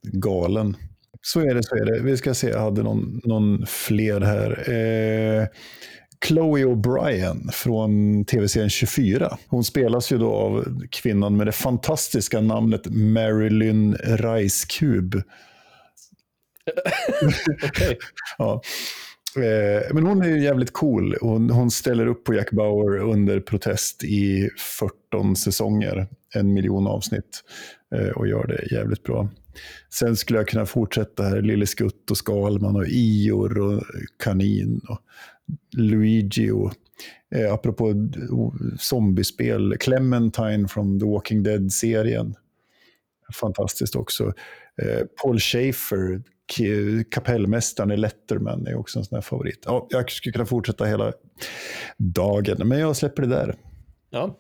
galen. 0.04 0.78
Så 1.22 1.40
är 1.40 1.56
det, 1.56 1.64
så 1.64 1.76
är 1.76 1.86
det. 1.86 2.00
Vi 2.04 2.18
ska 2.18 2.34
se, 2.34 2.50
jag 2.50 2.60
hade 2.60 2.84
någon, 2.84 3.22
någon 3.24 3.66
fler 3.66 4.22
här. 4.22 4.70
Eh, 4.72 5.48
Chloe 6.28 6.66
O'Brien 6.66 7.52
från 7.52 8.26
tv-serien 8.26 8.70
24. 8.70 9.38
Hon 9.48 9.64
spelas 9.64 10.12
ju 10.12 10.18
då 10.18 10.34
av 10.34 10.82
kvinnan 10.92 11.38
med 11.38 11.48
det 11.48 11.52
fantastiska 11.52 12.42
namnet 12.42 12.82
Marilyn 12.86 13.96
Rice-Cube. 13.96 15.24
Okej. 17.64 17.98
Ja. 18.38 18.62
Eh, 19.36 19.94
Men 19.94 20.06
hon 20.06 20.22
är 20.22 20.28
ju 20.28 20.44
jävligt 20.44 20.74
cool. 20.74 21.16
Hon, 21.22 21.50
hon 21.50 21.72
ställer 21.72 22.06
upp 22.06 22.24
på 22.24 22.34
Jack 22.34 22.52
Bauer 22.52 22.98
under 22.98 23.40
protest 23.40 24.04
i 24.04 24.50
14 24.80 25.36
säsonger, 25.36 26.08
en 26.36 26.54
miljon 26.54 26.88
avsnitt 26.88 27.44
eh, 27.96 28.10
och 28.10 28.28
gör 28.28 28.48
det 28.48 28.76
jävligt 28.76 29.04
bra. 29.04 29.30
Sen 29.90 30.16
skulle 30.16 30.40
jag 30.40 30.48
kunna 30.48 30.66
fortsätta 30.66 31.24
här, 31.24 31.42
Lille 31.42 31.68
Skutt 31.68 32.12
och 32.12 32.18
Skalman 32.18 32.76
och 32.76 32.88
Ior 32.88 33.60
och 33.60 33.84
Kanin 34.24 34.82
och 34.90 35.00
Luigi 35.78 36.52
och 36.52 36.74
eh, 37.36 37.54
apropå 37.54 37.94
zombiespel, 38.80 39.78
Clementine 39.80 40.68
från 40.68 41.00
The 41.00 41.06
Walking 41.06 41.44
Dead-serien. 41.44 42.36
Fantastiskt 43.34 43.96
också. 43.96 44.34
Eh, 44.82 45.02
Paul 45.24 45.40
Schaefer, 45.40 46.22
kapellmästaren 47.12 47.92
i 47.92 47.98
Letterman 47.98 48.68
är 48.68 48.76
också 48.76 49.00
en 49.00 49.06
sån 49.06 49.16
här 49.16 49.22
favorit. 49.22 49.64
Ja, 49.66 49.88
jag 49.90 50.12
skulle 50.12 50.34
kunna 50.34 50.46
fortsätta 50.46 50.86
hela 50.86 51.14
dagen, 51.98 52.68
men 52.68 52.80
jag 52.80 52.96
släpper 52.96 53.22
det 53.22 53.28
där. 53.28 53.56
Ja. 54.10 54.38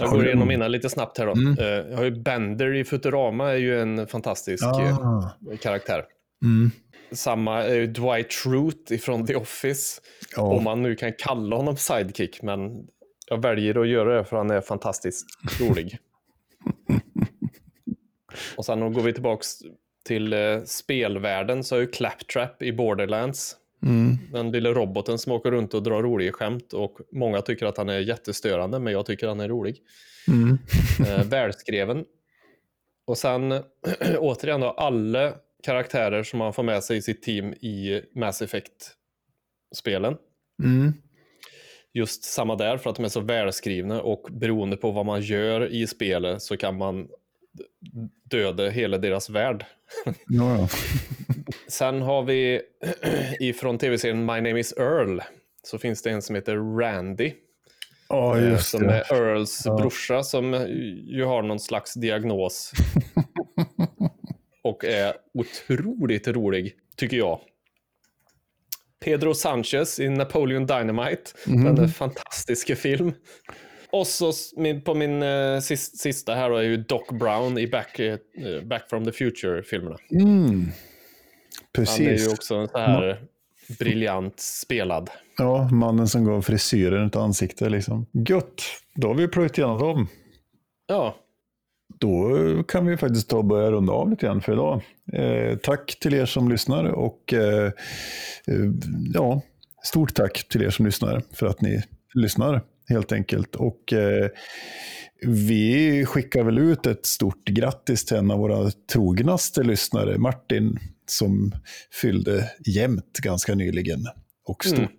Jag 0.00 0.10
går 0.10 0.26
igenom 0.26 0.48
mina 0.48 0.68
lite 0.68 0.88
snabbt 0.90 1.18
här 1.18 1.26
då. 1.26 1.32
Mm. 1.32 1.58
Eh, 1.58 1.64
Jag 1.90 1.96
har 1.96 2.04
ju 2.04 2.10
Bender 2.22 2.74
i 2.74 2.84
Futurama 2.84 3.50
är 3.50 3.56
ju 3.56 3.80
en 3.80 4.06
fantastisk 4.06 4.64
eh, 4.64 4.98
Ah. 4.98 5.36
karaktär. 5.62 6.04
Mm. 6.44 6.70
Samma 7.12 7.62
är 7.64 7.74
ju 7.74 7.86
Dwight 7.86 8.32
Schrute 8.32 8.94
ifrån 8.94 9.26
The 9.26 9.36
Office. 9.36 10.00
Ja. 10.36 10.42
Om 10.42 10.64
man 10.64 10.82
nu 10.82 10.94
kan 10.94 11.12
kalla 11.18 11.56
honom 11.56 11.76
sidekick, 11.76 12.42
men 12.42 12.60
jag 13.26 13.42
väljer 13.42 13.80
att 13.80 13.88
göra 13.88 14.16
det 14.18 14.24
för 14.24 14.36
han 14.36 14.50
är 14.50 14.60
fantastiskt 14.60 15.26
rolig. 15.60 15.98
Och 18.56 18.64
sen 18.64 18.92
går 18.92 19.02
vi 19.02 19.12
tillbaks 19.12 19.58
till 20.08 20.32
eh, 20.32 20.62
spelvärlden 20.64 21.64
så 21.64 21.76
är 21.76 21.80
ju 21.80 21.86
Claptrap 21.86 22.62
i 22.62 22.72
Borderlands. 22.72 23.56
Mm. 23.82 24.18
Den 24.32 24.52
lilla 24.52 24.70
roboten 24.70 25.18
som 25.18 25.32
åker 25.32 25.50
runt 25.50 25.74
och 25.74 25.82
drar 25.82 26.02
roliga 26.02 26.32
skämt 26.32 26.72
och 26.72 26.98
många 27.12 27.40
tycker 27.40 27.66
att 27.66 27.76
han 27.76 27.88
är 27.88 27.98
jättestörande, 27.98 28.78
men 28.78 28.92
jag 28.92 29.06
tycker 29.06 29.28
han 29.28 29.40
är 29.40 29.48
rolig. 29.48 29.76
Mm. 30.28 30.58
Eh, 31.08 31.24
välskriven. 31.24 32.04
Och 33.06 33.18
sen 33.18 33.52
återigen 34.18 34.60
då, 34.60 34.70
alla 34.70 35.34
karaktärer 35.62 36.22
som 36.22 36.38
man 36.38 36.52
får 36.52 36.62
med 36.62 36.84
sig 36.84 36.96
i 36.96 37.02
sitt 37.02 37.22
team 37.22 37.52
i 37.52 38.02
Mass 38.14 38.42
Effect-spelen. 38.42 40.16
Mm. 40.64 40.92
Just 41.92 42.24
samma 42.24 42.56
där, 42.56 42.76
för 42.76 42.90
att 42.90 42.96
de 42.96 43.04
är 43.04 43.08
så 43.08 43.20
välskrivna 43.20 44.02
och 44.02 44.28
beroende 44.30 44.76
på 44.76 44.90
vad 44.90 45.06
man 45.06 45.20
gör 45.20 45.66
i 45.66 45.86
spelet 45.86 46.42
så 46.42 46.56
kan 46.56 46.76
man 46.76 47.08
döda 48.30 48.68
hela 48.70 48.98
deras 48.98 49.30
värld. 49.30 49.64
Ja, 50.04 50.58
ja. 50.58 50.68
Sen 51.68 52.02
har 52.02 52.22
vi 52.22 52.60
ifrån 53.40 53.78
tv-serien 53.78 54.18
My 54.26 54.32
Name 54.40 54.60
Is 54.60 54.72
Earl 54.76 55.20
så 55.62 55.78
finns 55.78 56.02
det 56.02 56.10
en 56.10 56.22
som 56.22 56.34
heter 56.34 56.78
Randy. 56.80 57.32
Eh, 58.36 58.50
just 58.50 58.70
som 58.70 58.86
det. 58.86 58.94
är 58.94 59.14
Earls 59.14 59.62
Ja. 59.64 59.76
brorsa 59.76 60.22
som 60.22 60.52
ju 61.06 61.24
har 61.24 61.42
någon 61.42 61.60
slags 61.60 61.94
diagnos. 61.94 62.72
och 64.62 64.84
är 64.84 65.14
otroligt 65.34 66.28
rolig, 66.28 66.72
tycker 66.96 67.16
jag. 67.16 67.40
Pedro 69.04 69.34
Sanchez 69.34 70.00
i 70.00 70.08
Napoleon 70.08 70.66
Dynamite. 70.66 71.30
Mhm. 71.46 71.74
Den 71.74 71.88
fantastiska 71.88 72.76
film. 72.76 73.12
Och 73.92 74.06
så 74.06 74.32
min, 74.56 74.80
på 74.80 74.94
min 74.94 75.22
eh, 75.22 75.60
sis, 75.60 75.98
sista 75.98 76.34
här 76.34 76.50
då 76.50 76.56
är 76.56 76.62
ju 76.62 76.76
Doc 76.76 77.08
Brown 77.12 77.58
i 77.58 77.66
Back, 77.68 77.98
eh, 77.98 78.18
Back 78.64 78.90
from 78.90 79.04
the 79.04 79.12
Future-filmerna. 79.12 79.96
Mm. 80.10 80.70
Han 81.76 81.86
är 81.86 82.00
ju 82.00 82.06
Precis. 82.08 82.32
också 82.32 82.54
en 82.54 82.68
så 82.68 82.78
här 82.78 83.22
briljant 83.78 84.40
spelad. 84.40 85.10
Ja, 85.38 85.68
mannen 85.72 86.08
som 86.08 86.24
gav 86.24 86.42
frisyren 86.42 87.06
ett 87.06 87.16
ansikte 87.16 87.68
liksom. 87.68 88.06
Gött, 88.28 88.62
då 88.94 89.08
har 89.08 89.14
vi 89.14 89.28
plöjt 89.28 89.58
igenom 89.58 89.78
dem. 89.78 90.08
Ja, 90.86 91.16
Då 91.98 92.32
kan 92.68 92.86
vi 92.86 92.96
faktiskt 92.96 93.30
ta 93.30 93.36
och 93.36 93.44
börja 93.44 93.70
runda 93.70 93.92
av 93.92 94.10
lite 94.10 94.26
grann 94.26 94.40
för 94.40 94.52
idag. 94.52 94.82
Eh, 95.12 95.56
tack 95.58 95.98
till 96.00 96.14
er 96.14 96.26
som 96.26 96.48
lyssnar 96.48 96.84
och 96.84 97.32
eh, 97.32 97.66
eh, 98.46 98.70
ja, 99.14 99.42
stort 99.82 100.14
tack 100.14 100.48
till 100.48 100.62
er 100.62 100.70
som 100.70 100.86
lyssnar 100.86 101.22
för 101.32 101.46
att 101.46 101.60
ni 101.60 101.82
lyssnar 102.14 102.62
helt 102.88 103.12
enkelt. 103.12 103.56
Och 103.56 103.92
eh, 103.92 104.28
vi 105.26 106.04
skickar 106.06 106.42
väl 106.42 106.58
ut 106.58 106.86
ett 106.86 107.06
stort 107.06 107.44
grattis 107.44 108.04
till 108.04 108.16
en 108.16 108.30
av 108.30 108.38
våra 108.38 108.70
trognaste 108.70 109.62
lyssnare, 109.62 110.18
Martin, 110.18 110.78
som 111.06 111.52
fyllde 111.92 112.50
jämnt 112.66 113.18
ganska 113.22 113.54
nyligen 113.54 114.06
och 114.44 114.64
stort. 114.64 114.78
Mm. 114.78 114.90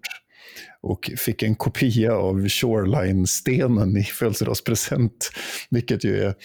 Och 0.82 1.12
fick 1.18 1.44
en 1.44 1.56
kopia 1.56 2.14
av 2.14 2.50
Shoreline-stenen 2.50 3.98
i 3.98 4.04
födelsedagspresent, 4.04 5.32
vilket 5.70 6.04
ju 6.04 6.24
är 6.24 6.36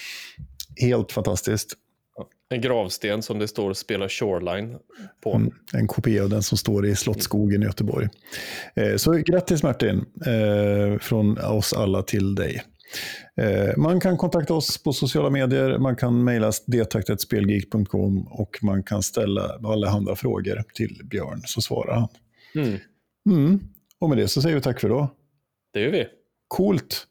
helt 0.81 1.13
fantastiskt. 1.13 1.75
En 2.51 2.61
gravsten 2.61 3.23
som 3.23 3.39
det 3.39 3.49
står 3.49 3.73
spela 3.73 4.09
Shoreline 4.09 4.79
på. 5.23 5.35
Mm, 5.35 5.53
En 5.75 5.87
kopia 5.89 6.23
av 6.23 6.29
den 6.31 6.43
som 6.43 6.59
står 6.59 6.87
i 6.87 6.97
Slottsskogen 6.97 7.63
i 7.63 7.67
Göteborg. 7.67 8.09
Eh, 8.77 8.97
Så 8.97 9.13
grattis 9.13 9.63
Martin, 9.63 10.05
eh, 10.27 10.99
från 10.99 11.39
oss 11.39 11.73
alla 11.73 12.03
till 12.03 12.35
dig. 12.35 12.63
Eh, 13.41 13.77
Man 13.77 14.01
kan 14.01 14.17
kontakta 14.17 14.55
oss 14.55 14.83
på 14.83 14.93
sociala 14.93 15.31
medier, 15.31 15.79
man 15.79 15.97
kan 15.97 16.25
mejla 16.25 16.53
detaktetspelgeek.com 16.67 18.27
och 18.31 18.59
man 18.63 18.83
kan 18.83 19.03
ställa 19.03 19.59
allehanda 19.65 20.17
frågor 20.17 20.63
till 20.75 21.01
Björn 21.05 21.43
så 21.45 21.61
svarar 21.61 21.95
han. 21.95 22.09
Mm, 22.65 22.79
Mm. 23.27 23.61
Och 24.01 24.09
med 24.09 24.19
det 24.19 24.29
så 24.29 24.43
säger 24.43 24.55
vi 24.57 24.63
tack 24.63 24.81
för 24.81 24.89
idag. 24.89 25.09
det 25.73 25.81
gör 25.81 25.91
vi. 25.91 26.07
Coolt! 26.49 27.07